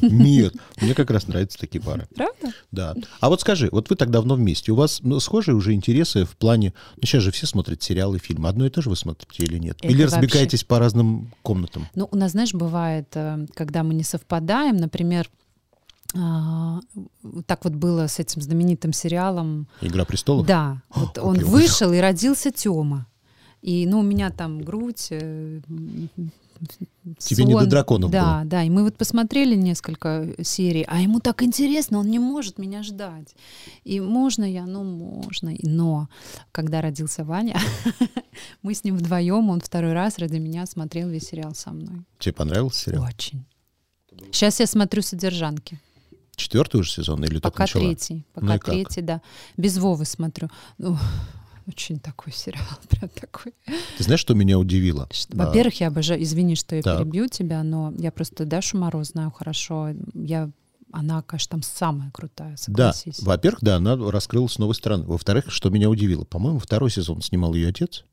[0.00, 2.08] Нет, мне как раз нравятся такие пары.
[2.16, 2.54] Правда?
[2.72, 2.94] Да.
[3.20, 6.34] А вот скажи, вот вы так давно вместе, у вас ну, схожие уже интересы в
[6.38, 6.72] плане...
[6.96, 8.48] Ну, сейчас же все смотрят сериалы, фильмы.
[8.48, 9.76] Одно и то же вы смотрите или нет?
[9.82, 11.86] Это или вообще- разбегаетесь по разным комнатам?
[11.94, 15.28] Ну, у нас, знаешь, бывает, э, когда мы не совпадаем, например,
[16.16, 16.80] а,
[17.44, 19.68] так вот было с этим знаменитым сериалом.
[19.82, 20.46] «Игра престолов»?
[20.46, 23.06] Да, О, вот как он вышел и родился Тёма.
[23.60, 25.12] И, ну, у меня там грудь,
[27.18, 28.44] Тебе не до драконов Да, было.
[28.44, 28.62] да.
[28.64, 33.34] И мы вот посмотрели несколько серий, а ему так интересно, он не может меня ждать.
[33.84, 34.66] И можно я?
[34.66, 35.52] Ну, можно.
[35.62, 36.08] Но
[36.52, 37.58] когда родился Ваня,
[38.62, 42.04] мы с ним вдвоем, он второй раз ради меня смотрел весь сериал со мной.
[42.18, 43.04] Тебе понравился сериал?
[43.04, 43.44] Очень.
[44.32, 45.80] Сейчас я смотрю «Содержанки».
[46.36, 47.84] Четвертый уже сезон или только Пока начала?
[47.84, 48.14] третий.
[48.36, 48.64] Ну Пока как?
[48.66, 49.22] третий, да.
[49.56, 50.48] Без Вовы смотрю.
[50.78, 50.96] Ну,
[51.68, 53.52] очень такой сериал, прям такой.
[53.96, 55.08] Ты знаешь, что меня удивило?
[55.30, 56.98] Во-первых, я обожаю, извини, что я Так.
[56.98, 59.90] перебью тебя, но я просто Дашу Мороз знаю хорошо.
[60.14, 60.50] Я,
[60.92, 62.56] она, конечно, там самая крутая, Да,
[62.92, 63.20] согласись.
[63.22, 65.04] во-первых, да, она раскрылась с новой стороны.
[65.04, 68.04] Во-вторых, что меня удивило, по-моему, второй сезон снимал ее отец.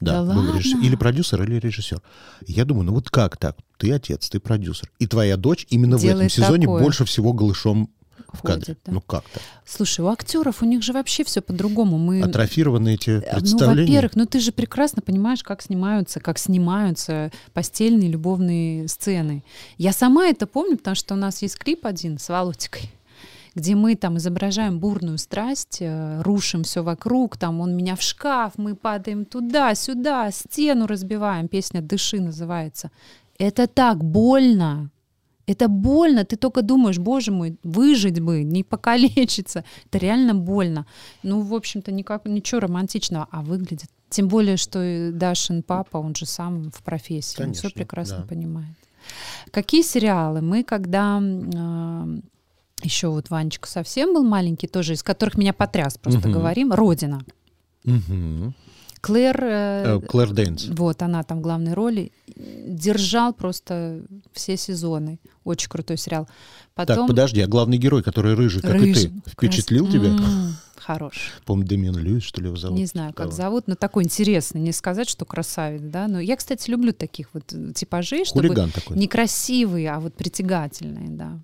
[0.00, 2.02] Да, Да был режиссер- или продюсер, или режиссер.
[2.46, 3.56] Я думаю, ну вот как так?
[3.78, 4.90] Ты отец, ты продюсер.
[4.98, 6.82] И твоя дочь именно в этом Делает сезоне такое.
[6.82, 7.88] больше всего голышом
[8.34, 8.76] в кадре.
[8.84, 8.92] да.
[8.92, 9.42] Ну как так?
[9.66, 11.98] Слушай, у актеров у них же вообще все по-другому.
[11.98, 13.86] Мы Атрофированы эти Э, Ну, представления.
[13.86, 19.42] во-первых, ну ты же прекрасно понимаешь, как снимаются, как снимаются постельные любовные сцены.
[19.78, 22.90] Я сама это помню, потому что у нас есть клип один с Володькой,
[23.54, 28.52] где мы там изображаем бурную страсть, э, рушим все вокруг, там он меня в шкаф,
[28.56, 31.46] мы падаем туда, сюда, стену разбиваем.
[31.48, 32.90] Песня «Дыши» называется.
[33.38, 34.90] Это так больно.
[35.46, 39.64] Это больно, ты только думаешь, боже мой, выжить бы, не покалечиться.
[39.86, 40.86] Это реально больно.
[41.22, 43.88] Ну, в общем-то, никак, ничего романтичного, а выглядит.
[44.08, 48.24] Тем более, что Дашин папа, он же сам в профессии, он все Конечно, прекрасно да.
[48.26, 48.74] понимает.
[49.50, 50.40] Какие сериалы?
[50.40, 51.20] Мы, когда
[52.82, 56.32] еще вот Ванечка совсем был маленький, тоже из которых меня потряс, просто Мгм.
[56.32, 57.20] говорим, «Родина».
[57.84, 58.54] Мгм.
[59.04, 60.68] Клэр, э, Э, Клэр Дэйнс.
[60.70, 62.10] вот она там в главной роли,
[62.66, 64.00] держал просто
[64.32, 65.18] все сезоны.
[65.44, 66.26] Очень крутой сериал.
[66.74, 70.08] Так, Потом подожди, а главный герой, который рыжий, как Рыжий, и ты, впечатлил крас- тебя?
[70.08, 71.32] М, Хорош.
[71.46, 72.78] По-моему, Дэмиан Льюис, что ли, его зовут?
[72.78, 73.36] Не знаю, как Кого?
[73.36, 74.60] зовут, но такой интересный.
[74.60, 76.08] Не сказать, что красавец, да.
[76.08, 78.96] Но я, кстати, люблю таких вот э, типажей, чтобы Хулиган такой.
[78.98, 81.38] не красивые, а вот притягательные, да.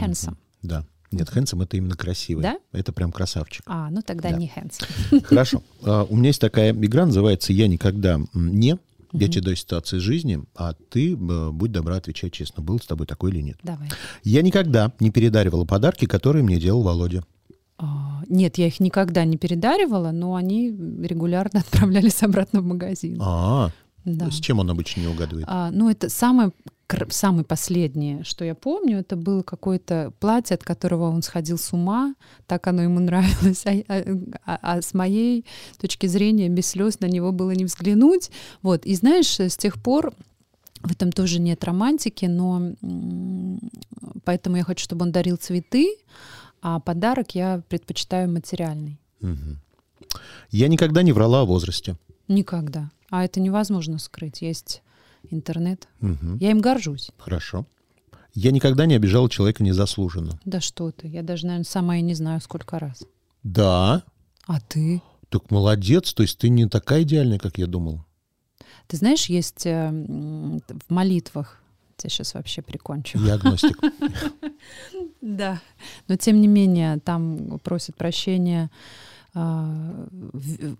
[0.00, 0.36] Handsome.
[0.62, 0.84] Да.
[1.10, 2.42] Нет, Хэнсом это именно красивый.
[2.42, 2.58] Да?
[2.72, 3.62] Это прям красавчик.
[3.66, 4.36] А, ну тогда Да.
[4.36, 5.20] не handsome.
[5.24, 5.62] Хорошо.
[5.84, 8.78] А, У меня есть такая игра, называется «Я никогда не».
[9.16, 12.86] Я тебе даю ситуации из жизни, а ты, э, будь добра, отвечай честно, был с
[12.86, 13.58] тобой такой или нет.
[13.62, 13.88] Давай.
[14.24, 17.22] Я никогда не передаривала подарки, которые мне делал Володя.
[17.78, 21.60] А, Нет, я их никогда не передаривала, но они регулярно
[22.00, 23.18] отправлялись обратно в магазин.
[23.20, 23.70] А,
[24.04, 24.32] Да.
[24.32, 25.46] с чем он обычно не угадывает?
[25.48, 26.50] А, ну, это самое,
[27.10, 32.14] самое последнее, что я помню, это было какое-то платье, от которого он сходил с ума,
[32.46, 34.04] так оно ему нравилось, а, а-
[34.44, 35.44] а- а с моей
[35.78, 38.30] точки зрения без слез на него было не взглянуть.
[38.62, 40.12] Вот, и знаешь, с тех пор
[40.82, 42.74] в этом тоже нет романтики, но
[44.24, 45.96] поэтому я хочу, чтобы он дарил цветы,
[46.60, 48.98] а подарок я предпочитаю материальный.
[49.20, 49.60] Мгм.
[50.50, 51.96] Я никогда не врала о возрасте.
[52.28, 52.90] Никогда.
[53.10, 54.42] А это невозможно скрыть.
[54.42, 54.82] Есть
[55.30, 55.88] интернет.
[56.00, 56.36] Мгм.
[56.38, 57.10] Я им горжусь.
[57.18, 57.66] Хорошо.
[58.34, 60.40] Я никогда не обижала человека незаслуженно.
[60.44, 63.04] Да что ты, я даже, наверное, сама и не знаю, сколько раз.
[63.42, 64.02] Да,
[64.46, 65.00] А ты?
[65.28, 68.04] так молодец, то есть ты не такая идеальная, как я думал.
[68.86, 71.60] Ты знаешь, есть э, в молитвах,
[71.96, 73.18] тебя сейчас вообще прикончу.
[73.18, 73.78] Я агностик.
[75.20, 75.60] Да.
[76.08, 78.70] Но тем не менее, там просят прощения,
[79.34, 80.06] а,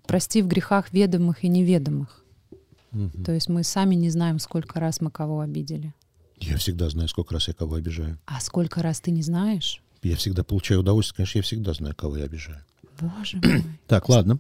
[0.07, 2.24] прости в грехах ведомых и неведомых.
[3.25, 5.95] То есть мы сами не знаем, сколько раз мы кого обидели.
[6.39, 8.19] Я всегда знаю, сколько раз я кого обижаю.
[8.27, 9.83] А сколько раз ты не знаешь?
[10.03, 12.61] Я всегда получаю удовольствие, конечно, я всегда знаю, кого я обижаю.
[13.01, 13.65] Боже мой.
[13.87, 14.39] Так, ладно.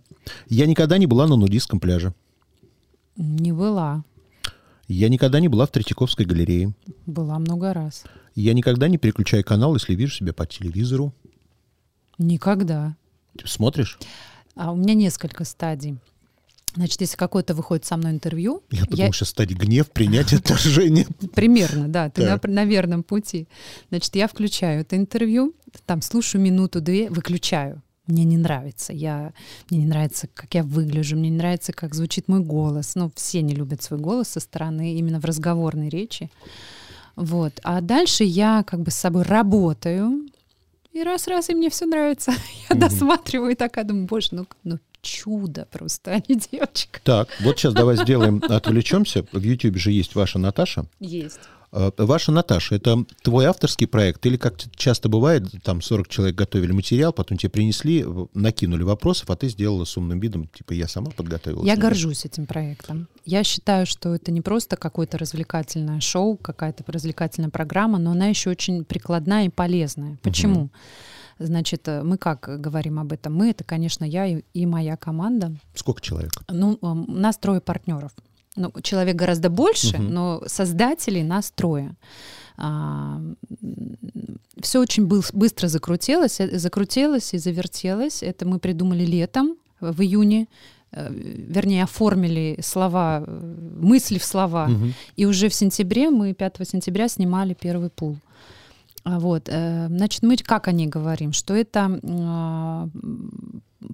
[0.49, 2.14] Я никогда не была на нудистском пляже.
[3.17, 4.05] Не была.
[4.87, 6.75] Я никогда не была в Третьяковской галерее.
[7.07, 8.05] Была много раз.
[8.35, 11.14] Я никогда не переключаю канал, если вижу себя по телевизору.
[12.19, 12.97] Никогда.
[13.38, 13.99] Ты смотришь?
[14.55, 15.99] А у меня несколько стадий.
[16.75, 21.07] Значит, если какое-то выходит со мной интервью, Я подумал, сейчас стадия гнев, принятие, отторжение.
[21.35, 23.47] примерно, да, ты на, на верном пути.
[23.91, 25.55] Значит, я включаю это интервью,
[25.87, 27.83] там слушаю минуту-две, выключаю.
[28.07, 28.93] Мне не нравится.
[28.93, 29.33] Я,
[29.71, 32.97] мне не нравится, как я выгляжу, мне не нравится, как звучит мой голос.
[32.97, 36.31] Ну, все не любят свой голос со стороны именно в разговорной речи.
[37.17, 37.61] Вот.
[37.63, 40.29] А дальше я как бы с собой работаю,
[40.95, 42.33] и раз-раз, и мне все нравится.
[42.71, 47.01] Я досматриваю и такая думаю, боже, ну, ну чудо просто, а не девочка.
[47.05, 49.25] Так, вот сейчас давай сделаем, отвлечемся.
[49.33, 50.87] В YouTube же есть ваша Наташа.
[50.99, 51.40] Есть.
[51.75, 56.71] Э, Ваша Наташа, это твой авторский проект или, как часто бывает, там 40 человек готовили
[56.71, 61.11] материал, потом тебе принесли, накинули вопросов, а ты сделала с умным видом, типа, я сама
[61.11, 61.65] подготовила.
[61.65, 63.09] Я горжусь этим проектом.
[63.25, 68.50] Я считаю, что это не просто какое-то развлекательное шоу, какая-то развлекательная программа, но она еще
[68.50, 70.19] очень прикладная и полезная.
[70.23, 70.71] Почему?
[71.39, 73.35] Значит, э, мы как говорим об этом?
[73.35, 75.53] Мы это, конечно, я и, и моя команда.
[75.75, 76.31] Сколько человек?
[76.49, 78.13] Ну, у нас трое партнеров.
[78.57, 80.15] Ну, человек гораздо больше, Мгм.
[80.15, 81.97] но создателей нас трое.
[84.63, 88.23] все очень был- быстро закрутилось, э, закрутилось и завертелось.
[88.23, 90.47] Это мы придумали летом, в июне,
[90.93, 93.25] э, вернее, оформили слова,
[93.81, 94.69] мысли в слова.
[94.69, 94.95] Мгм.
[95.17, 98.17] И уже в сентябре, мы 5 сентября снимали первый пул.
[99.05, 101.33] А Вот, э, значит, мы как о ней говорим?
[101.33, 102.88] Что это а,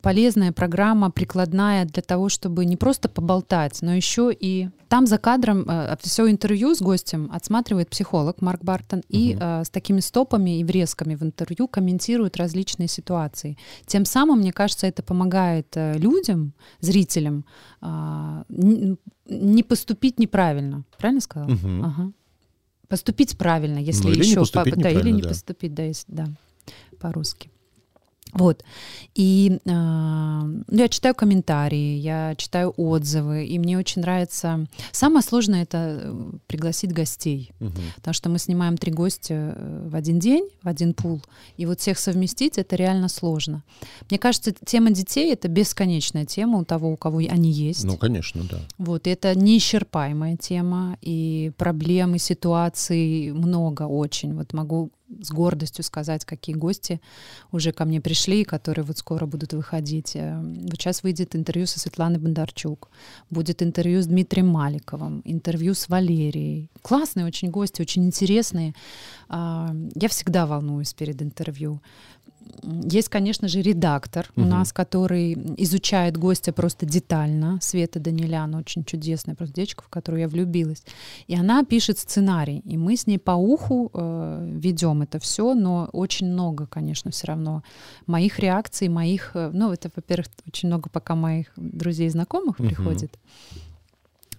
[0.03, 5.69] полезная программа, прикладная для того, чтобы не просто поболтать, но еще и там за кадром
[6.01, 11.17] все интервью с гостем отсматривает психолог Марк Бартон и э, с такими стопами и врезками
[11.17, 13.59] в интервью комментирует различные ситуации.
[13.87, 17.45] Тем самым, мне кажется, это помогает э, людям, зрителям,
[17.81, 20.85] а, не поступить неправильно.
[20.99, 21.51] Правильно сказала?
[21.51, 21.85] Мгм.
[21.85, 22.13] Ага.
[22.91, 25.29] Поступить правильно, если Ну, или не еще поступить да, или не да.
[25.29, 26.27] поступить, да, если, да,
[26.99, 27.50] по-русски.
[28.33, 28.65] Вот.
[29.15, 34.67] И а, ну, я читаю комментарии, я читаю отзывы, и мне очень нравится.
[34.93, 37.73] Самое сложное это э, пригласить гостей, Мгм.
[37.97, 41.21] потому что мы снимаем три гостя э, в один день, в один пул,
[41.57, 43.63] и вот всех совместить это реально сложно.
[44.09, 47.85] Мне кажется, тема детей это бесконечная тема у того, у кого они есть.
[47.85, 48.59] Ну, конечно, да.
[48.79, 54.35] Вот, и это неисчерпаемая тема, и проблем, и ситуаций много очень.
[54.35, 54.91] Вот могу
[55.21, 57.01] с гордостью сказать, какие гости
[57.53, 60.17] уже ко мне пришли, которые вот скоро будут выходить.
[60.17, 62.89] Э, Вот сейчас выйдет интервью со Светланой Бондарчук,
[63.31, 66.71] будет интервью с Дмитрием Маликовым, интервью с Валерией.
[66.83, 68.75] Классные очень гости, очень интересные.
[69.29, 71.81] А, Я всегда волнуюсь перед интервью.
[72.93, 74.51] Есть, конечно же, редактор у Мгм.
[74.51, 77.59] нас, который изучает гостя просто детально.
[77.63, 80.83] Света Даниляна, очень чудесная просто девочка, в которую я влюбилась.
[81.27, 85.89] И она пишет сценарий, и мы с ней по уху э, ведем это все, но
[85.93, 87.63] очень много, конечно, все равно
[88.07, 92.69] моих реакций, моих, э, ну это, во-первых, очень много пока моих друзей и знакомых Мгм.
[92.69, 93.19] приходит.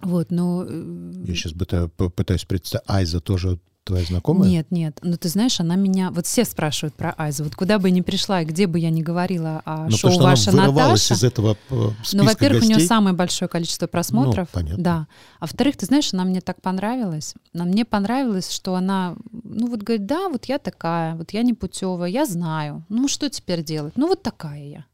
[0.00, 2.84] Вот, но э, Я сейчас пытаюсь представить.
[2.88, 4.48] Айза тоже твоя знакомая?
[4.48, 4.98] нет, нет.
[5.02, 6.10] Ну, ты знаешь, она меня...
[6.10, 7.44] Вот все спрашивают про Айзу.
[7.44, 10.10] Вот куда бы я ни пришла и где бы я ни говорила о Ну, шоу
[10.10, 11.14] потому «Ваша она Наташа».
[11.14, 12.88] из этого э, Ну, во-первых, у нее гостей.
[12.88, 14.48] самое большое количество просмотров.
[14.52, 14.82] Ну, понятно.
[14.82, 15.06] Да.
[15.40, 17.34] А во-вторых, ты знаешь, она мне так понравилась.
[17.54, 21.54] Она мне понравилось, что она, ну вот говорит, да, вот я такая, вот я не
[21.54, 22.84] путевая, я знаю.
[22.88, 23.94] Ну что теперь делать?
[23.96, 24.84] Ну вот такая я.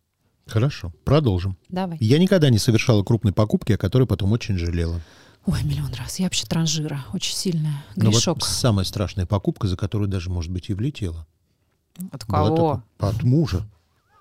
[0.46, 1.58] Хорошо, продолжим.
[1.68, 1.98] Давай.
[2.00, 5.00] Я никогда не совершала крупной покупки, о которой потом очень жалела.
[5.50, 6.18] Ой, миллион раз.
[6.18, 7.04] Я вообще транжира.
[7.14, 7.84] Очень сильная.
[7.96, 8.44] Но Ну, вот Грешок.
[8.44, 11.26] самая страшная покупка, за которую даже, может быть, и влетела.
[12.12, 12.82] От кого?
[12.98, 13.66] такая- От мужа.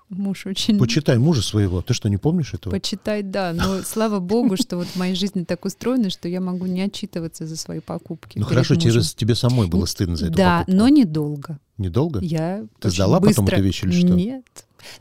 [0.08, 0.78] Муж очень...
[0.78, 1.82] Почитай мужа своего.
[1.82, 2.72] Ты что, не помнишь этого?
[2.72, 3.52] Почитай, да.
[3.52, 7.46] Но слава богу, что вот в моей жизни так устроено, что я могу не отчитываться
[7.46, 8.38] за свои покупки.
[8.38, 10.76] Ну хорошо, тебе, тебе самой было стыдно за эту Да, покупку.
[10.78, 11.58] но недолго.
[11.76, 12.20] Недолго?
[12.20, 14.06] Я Ты сдала потом быстро- эту вещь или что?
[14.14, 14.44] Нет.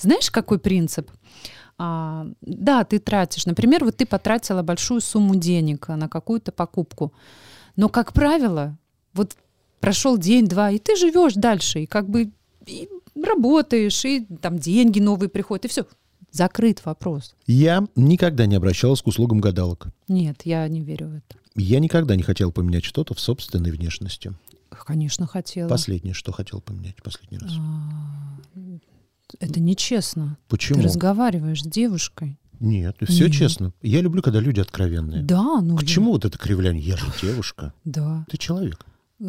[0.02, 1.10] Знаешь, какой принцип?
[1.78, 3.46] А, да, ты тратишь.
[3.46, 7.14] Например, вот ты потратила большую сумму денег на какую-то покупку.
[7.76, 8.78] Но, как правило,
[9.14, 9.36] вот
[9.80, 12.32] прошел день-два, и ты живешь дальше, и как бы
[12.66, 12.90] и
[13.24, 15.86] работаешь, и там деньги новые приходят, и все.
[16.32, 17.36] Закрыт вопрос.
[17.46, 19.88] Я никогда не обращалась к услугам гадалок.
[20.08, 21.38] Нет, я не верю в это.
[21.56, 24.34] Я никогда не хотел поменять что-то в собственной внешности.
[24.70, 25.70] Конечно, хотела.
[25.70, 27.52] Последнее, что хотел поменять последний раз.
[27.58, 28.38] А,
[29.40, 30.38] Это нечестно.
[30.48, 30.80] Почему?
[30.80, 32.38] Ты разговариваешь с девушкой.
[32.60, 33.34] Нет, все Нет.
[33.34, 33.74] честно.
[33.82, 35.22] Я люблю, когда люди откровенные.
[35.22, 35.78] Да, ну...
[35.78, 36.84] К чему вот это кривляние?
[36.84, 37.74] Я же девушка.
[37.84, 38.26] Да.
[38.30, 38.86] Ты человек.
[39.20, 39.26] Э,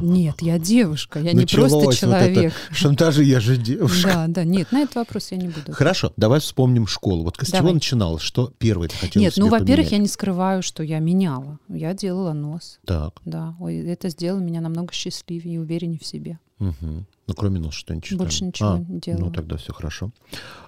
[0.00, 2.52] Нет, я девушка, я не Началось просто вот это человек.
[2.70, 4.08] Шантажи, я же девушка.
[4.08, 5.72] Да, да, нет, на этот вопрос я не буду.
[5.72, 7.24] Хорошо, давай вспомним школу.
[7.24, 7.74] Вот с чего Давай.
[7.74, 8.22] начиналось?
[8.22, 11.58] Что первое ты хотела Нет, ну, во-первых, я не скрываю, что я меняла.
[11.68, 13.56] Я делала нос, Так, да.
[13.60, 16.38] Ой, это сделало меня намного счастливее и увереннее в себе.
[16.58, 17.06] мгм.
[17.28, 18.48] Ну кроме носа что-нибудь еще Больше там?
[18.48, 19.24] ничего А, не делала.
[19.26, 20.10] Ну тогда все хорошо.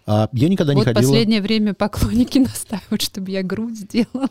[0.06, 1.02] А, я никогда не вот ходила...
[1.02, 4.28] последнее время поклонники настаивают, чтобы я грудь сделала.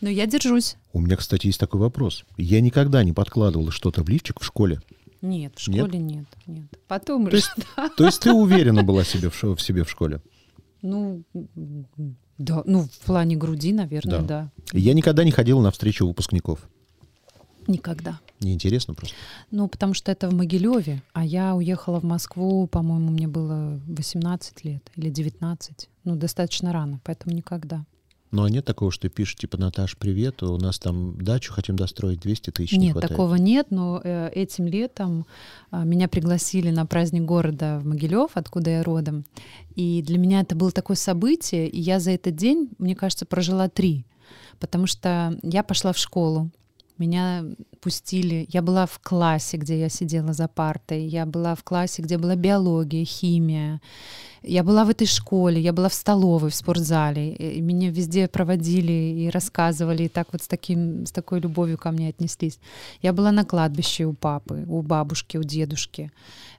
[0.00, 0.76] Но я держусь.
[0.92, 2.24] У меня, кстати, есть такой вопрос.
[2.36, 4.80] Я никогда не подкладывала что-то в лифчик в школе.
[5.22, 5.78] Нет, в Нет?
[5.86, 6.66] школе нет, нет.
[6.86, 7.50] Потом То есть,
[7.96, 10.20] то есть ты уверена была себе в, в себе в школе?
[10.82, 11.22] ну,
[12.36, 14.50] да, ну, в плане груди, наверное, Да.
[14.72, 14.78] да.
[14.78, 16.68] Я никогда не ходила на встречу выпускников.
[17.66, 18.20] Никогда.
[18.40, 19.14] Неинтересно просто.
[19.50, 24.64] Ну, потому что это в Могилеве, а я уехала в Москву, по-моему, мне было 18
[24.64, 25.88] лет или 19.
[26.04, 27.84] Ну, достаточно рано, поэтому никогда.
[28.34, 32.18] Ну, а нет такого, что пишешь, типа, Наташ, привет, у нас там дачу хотим достроить,
[32.18, 33.12] 200 тысяч не Нет, хватает.
[33.12, 35.24] такого нет, но э, этим летом
[35.70, 39.24] а, меня пригласили на праздник города в Могилев, откуда я родом.
[39.76, 43.68] И для меня это было такое событие, и я за этот день, мне кажется, прожила
[43.68, 44.04] три.
[44.58, 46.50] Потому что я пошла в школу,
[46.98, 47.44] меня
[47.80, 52.18] пустили, я была в классе, где я сидела за партой, я была в классе, где
[52.18, 53.80] была биология, химия,
[54.42, 58.92] Я была в этой школе, я была в столовой, в спортзале, и меня везде проводили
[58.92, 62.58] и рассказывали, и так вот с, таким, с такой любовью ко мне отнеслись.
[63.02, 66.10] Я была на кладбище у папы, у бабушки, у дедушки.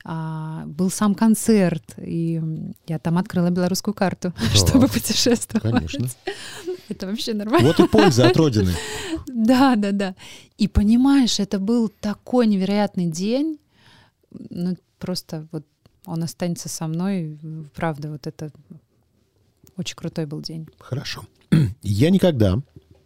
[0.04, 2.42] А, был сам концерт, и
[2.88, 5.64] я там открыла белорусскую карту, чтобы путешествовать.
[5.64, 6.08] Конечно.
[6.90, 7.68] Это вообще нормально.
[7.68, 8.74] Вот и польза от Родины.
[9.28, 10.16] Да, да, да.
[10.58, 13.60] И понимаешь, это был такой невероятный день.
[14.32, 15.66] Ну, просто вот
[16.06, 17.38] он останется со мной.
[17.76, 18.52] Правда, вот это
[19.78, 20.68] очень крутой был день.
[20.80, 21.26] Хорошо.
[21.82, 22.62] Я никогда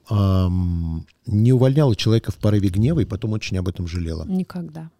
[0.10, 4.26] эм, не увольняла человека в порыве гнева и потом очень об этом жалела.
[4.26, 4.92] Никогда.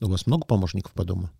[0.00, 1.30] У вас много помощников по дому?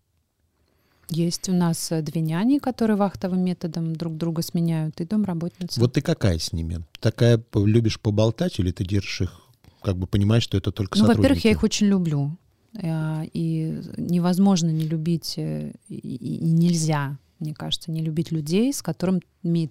[1.11, 5.79] Есть у нас э, две няни, которые вахтовым методом друг друга сменяют, и домработница.
[5.79, 6.83] Вот ты какая с ними?
[6.99, 9.41] Такая любишь поболтать или ты держишь их,
[9.81, 11.21] как бы понимаешь, что это только Ну, сотрудники?
[11.21, 12.37] во-первых, я их очень люблю.
[12.81, 19.21] Э, И невозможно не любить, э, и нельзя, мне кажется, не любить людей, с которыми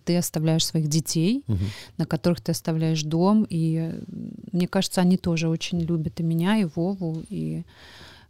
[0.05, 1.66] ты оставляешь своих детей, Мгм.
[1.99, 3.47] на которых ты оставляешь дом.
[3.49, 3.93] И
[4.53, 7.62] мне кажется, они тоже очень любят и меня, и Вову, и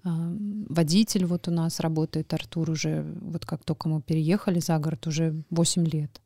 [0.04, 5.42] водитель вот у нас работает, Артур уже, вот как только мы переехали за город, уже
[5.50, 6.20] 8 лет.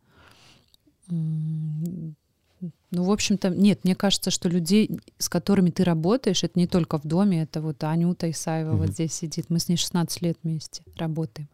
[1.08, 6.98] Ну, в общем-то, нет, мне кажется, что людей, с которыми ты работаешь, это не только
[6.98, 8.92] в доме, это вот Анюта Исаева вот Мгм.
[8.92, 11.48] здесь сидит, мы с ней 16 лет вместе работаем.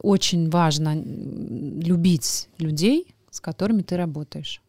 [0.00, 4.60] Очень важно любить людей, с которыми ты работаешь.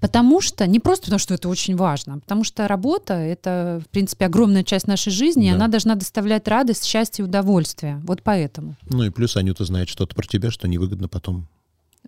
[0.00, 3.88] Потому что, не просто потому, что это очень важно, а потому что работа— это, в
[3.88, 5.56] принципе, огромная часть нашей жизни, и Да.
[5.56, 8.00] она должна доставлять радость, счастье и удовольствие.
[8.04, 8.76] Вот поэтому.
[8.88, 11.46] Ну и плюс Анюта знает что-то про тебя, что невыгодно потом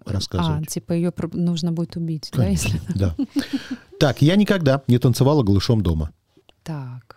[0.04, 0.68] А, рассказывать.
[0.68, 2.98] типа ее нужно будет убить, да, Конечно, если...
[2.98, 3.14] да.
[4.00, 6.10] Так, я никогда не танцевала голышом дома.
[6.64, 7.11] Так.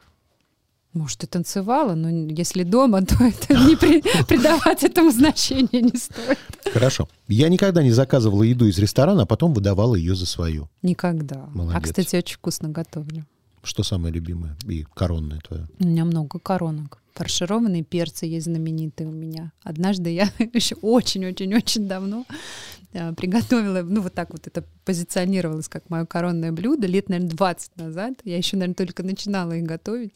[0.95, 6.39] Может, и танцевала, но если дома, то это не при- придавать этому значения не стоит.
[6.73, 7.09] Хорошо.
[7.27, 10.69] Я никогда не заказывала еду из ресторана, а потом выдавала ее за свою.
[10.81, 11.35] Никогда.
[11.35, 11.83] А, Молодец.
[11.83, 13.25] кстати, очень вкусно готовлю.
[13.61, 15.67] Что самое любимое и коронное твое?
[15.79, 17.01] У меня много коронок.
[17.15, 19.53] Фаршированные перцы есть знаменитые у меня.
[19.63, 22.25] Однажды я еще очень-очень-очень давно
[22.91, 27.77] э, приготовила, ну вот так вот это позиционировалось как мое коронное блюдо лет, наверное, 20
[27.77, 28.13] назад.
[28.25, 30.11] Я еще, наверное, только начинала их готовить.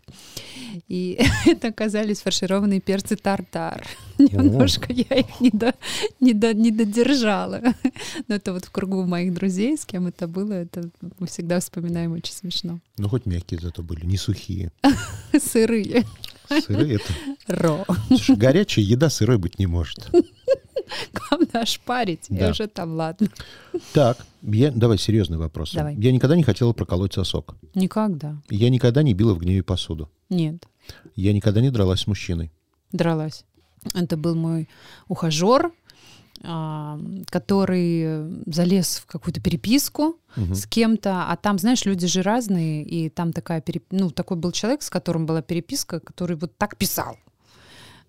[0.89, 3.87] И это оказались фаршированные перцы тартар.
[4.17, 5.73] Немножко я их не, до,
[6.19, 7.61] не, до, не додержала.
[8.27, 12.11] Но это вот в кругу моих друзей, с кем это было, это мы всегда вспоминаем
[12.11, 12.79] очень смешно.
[12.97, 14.73] Ну, хоть мягкие зато были, не сухие.
[15.39, 16.03] Сырые.
[16.65, 16.95] Сырые
[17.47, 17.61] это...
[17.61, 17.85] Ро.
[18.07, 20.09] Слушай, горячая еда сырой быть не может.
[21.13, 22.49] Главное ошпарить, и Да.
[22.49, 23.27] уже там ладно.
[23.93, 24.71] Так, я...
[24.71, 25.73] давай серьезный вопрос.
[25.73, 25.95] Давай.
[25.95, 27.55] Я никогда не хотела проколоть сосок.
[27.75, 28.37] Никогда.
[28.49, 30.09] Я никогда не била в гневе посуду.
[30.29, 30.65] Нет.
[31.15, 32.51] Я никогда не дралась с мужчиной.
[32.91, 33.45] Дралась.
[33.93, 34.67] Это был мой
[35.07, 35.71] ухажер,
[37.29, 40.53] который залез в какую-то переписку Мгм.
[40.55, 43.83] с кем-то, а там, знаешь, люди же разные, и там такая переп...
[43.91, 47.17] ну такой был человек, с которым была переписка, который вот так писал.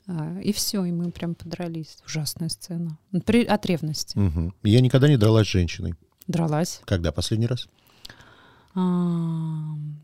[0.07, 1.99] А, И все, и мы прям подрались.
[2.07, 2.99] Ужасная сцена.
[3.25, 4.19] При- От ревности.
[4.19, 4.55] Мгм.
[4.63, 5.95] Я никогда не дралась с женщиной.
[6.27, 6.81] Дралась.
[6.85, 7.69] Когда последний раз?
[8.75, 8.81] А,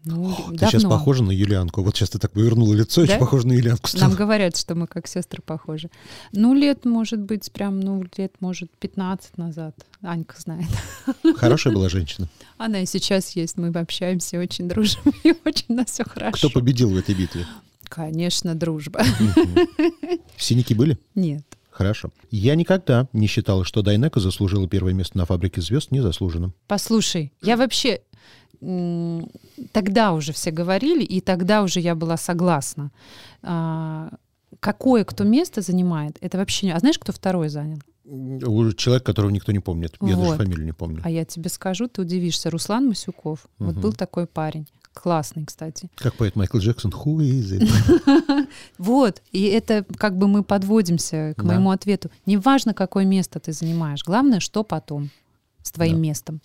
[0.05, 0.99] ну, Ты сейчас давно.
[0.99, 1.83] похожа на Юлианку.
[1.83, 3.13] Вот сейчас ты так повернула лицо, Да?
[3.13, 4.15] очень похожа на Юлианку Нам стала.
[4.15, 5.89] говорят, что мы как сестры похожи.
[6.33, 9.75] Ну, лет, может быть, прям, ну, лет, может, 15 назад.
[10.03, 10.67] Анька знает.
[11.37, 12.29] Хорошая была женщина.
[12.59, 13.57] Она и сейчас есть.
[13.57, 16.37] Мы общаемся, очень дружим, и очень у нас все хорошо.
[16.37, 17.47] Кто победил в этой битве?
[17.85, 19.03] Конечно, дружба.
[20.37, 20.99] Синяки были?
[21.15, 21.45] Нет.
[21.71, 22.11] Хорошо.
[22.31, 26.53] Я никогда не считала, что Дайнека заслужила первое место на фабрике звезд незаслуженно.
[26.67, 28.01] Послушай, я вообще
[29.73, 32.91] тогда уже все говорили, и тогда уже я была согласна.
[33.43, 34.11] А,
[34.61, 36.73] Какое кто место занимает, это вообще не...
[36.73, 37.79] А знаешь, кто второй занял?
[38.05, 39.97] Уже Человек, которого никто не помнит.
[40.01, 40.37] Я даже Вот.
[40.39, 41.01] фамилию не помню.
[41.05, 42.49] А я тебе скажу, ты удивишься.
[42.51, 43.47] Руслан Масюков.
[43.59, 43.81] Вот Мгм.
[43.83, 44.67] был такой парень.
[44.95, 45.91] Классный, кстати.
[45.97, 47.69] Как поет Майкл Джексон, who is it?
[48.79, 52.11] Вот, и это как бы мы подводимся к моему ответу.
[52.25, 55.11] Неважно, какое место ты занимаешь, главное, что потом
[55.63, 56.41] с твоим местом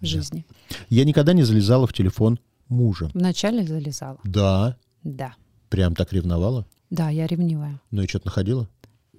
[0.00, 0.44] в жизни.
[0.88, 2.38] Я никогда не залезала в телефон
[2.68, 3.10] мужа.
[3.14, 4.18] Вначале залезала.
[4.24, 5.34] Да, Да.
[5.68, 6.66] прям так ревновала.
[6.90, 7.80] Да, я ревнивая.
[7.90, 8.68] Ну и что-то находила?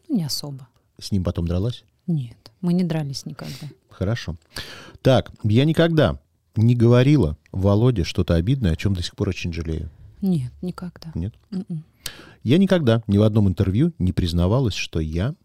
[0.08, 0.68] Ну, не особо.
[1.00, 1.84] С ним потом дралась?
[2.08, 3.68] Нет, мы не дрались никогда.
[3.90, 4.36] Хорошо.
[5.02, 6.20] Так, я никогда
[6.56, 9.90] не говорила Володе что-то обидное, о чем до сих пор очень жалею.
[10.22, 11.12] Нет, никогда.
[11.16, 11.34] Нет?
[11.52, 11.86] М-м.
[12.44, 15.36] Я никогда ни в одном интервью не признавалась, что я...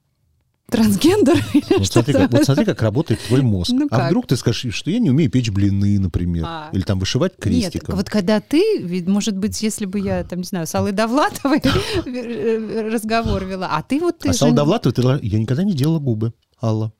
[0.71, 3.71] Трансгендер или Вот смотри, как, вот смотри, как работает твой мозг.
[3.73, 4.07] Ну а как?
[4.09, 6.71] вдруг ты скажешь, что я не умею печь блины, например, А.
[6.73, 7.97] или там вышивать Нет, крестиком.
[7.97, 11.61] вот когда ты, ведь, может быть, если бы я, там, не знаю, с Аллой Довлатовой
[12.91, 14.19] разговор вела, а ты вот...
[14.19, 16.33] Ты а Довлатова, ты ла- я никогда не делала губы.
[16.63, 16.93] Алла.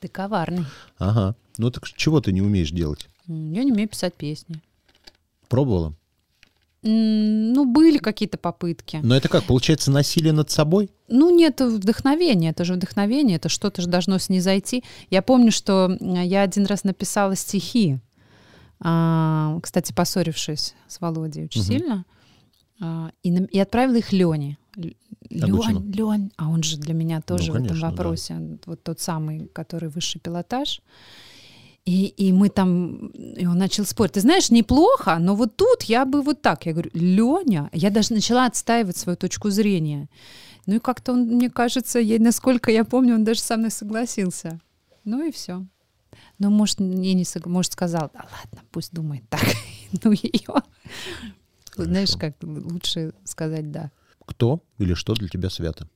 [0.00, 0.64] Ты коварный.
[0.98, 1.36] Ага.
[1.58, 3.08] Ну так чего ты не умеешь делать?
[3.28, 4.60] Я не умею писать песни.
[5.48, 5.94] Пробовала?
[6.84, 8.98] Ну, были какие-то попытки.
[9.02, 10.90] Но это как, получается, насилие над собой?
[11.06, 14.82] Ну, нет вдохновения, это же вдохновение, это что-то же должно снизойти.
[15.08, 18.00] Я помню, что я один раз написала стихи,
[18.80, 21.68] а, кстати, поссорившись с Володей очень Мгм.
[21.68, 22.04] сильно,
[22.80, 24.58] а, и, и отправила их Лене.
[24.74, 24.96] Лень,
[25.30, 27.90] Лень, а он же для меня тоже в этом конечно, да.
[27.90, 30.80] вопросе, вот тот самый, который высший пилотаж.
[31.84, 34.12] И, и мы там, и он начал спорить.
[34.12, 36.64] Ты знаешь, неплохо, но вот тут я бы вот так.
[36.66, 40.08] Я говорю, Леня, я даже начала отстаивать свою точку зрения.
[40.66, 44.60] Ну и как-то он, мне кажется, я, насколько я помню, он даже со мной согласился.
[45.04, 45.66] Ну и все.
[46.38, 49.44] Ну, может, не, не сог- может, сказал, да ладно, пусть думает так.
[50.04, 50.62] ну ее.
[51.76, 53.90] Знаешь, как лучше сказать да.
[54.24, 55.88] Кто или что для тебя свято?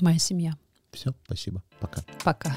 [0.00, 0.56] Моя семья.
[0.92, 1.62] Все, спасибо.
[1.80, 2.02] Пока.
[2.24, 2.56] Пока.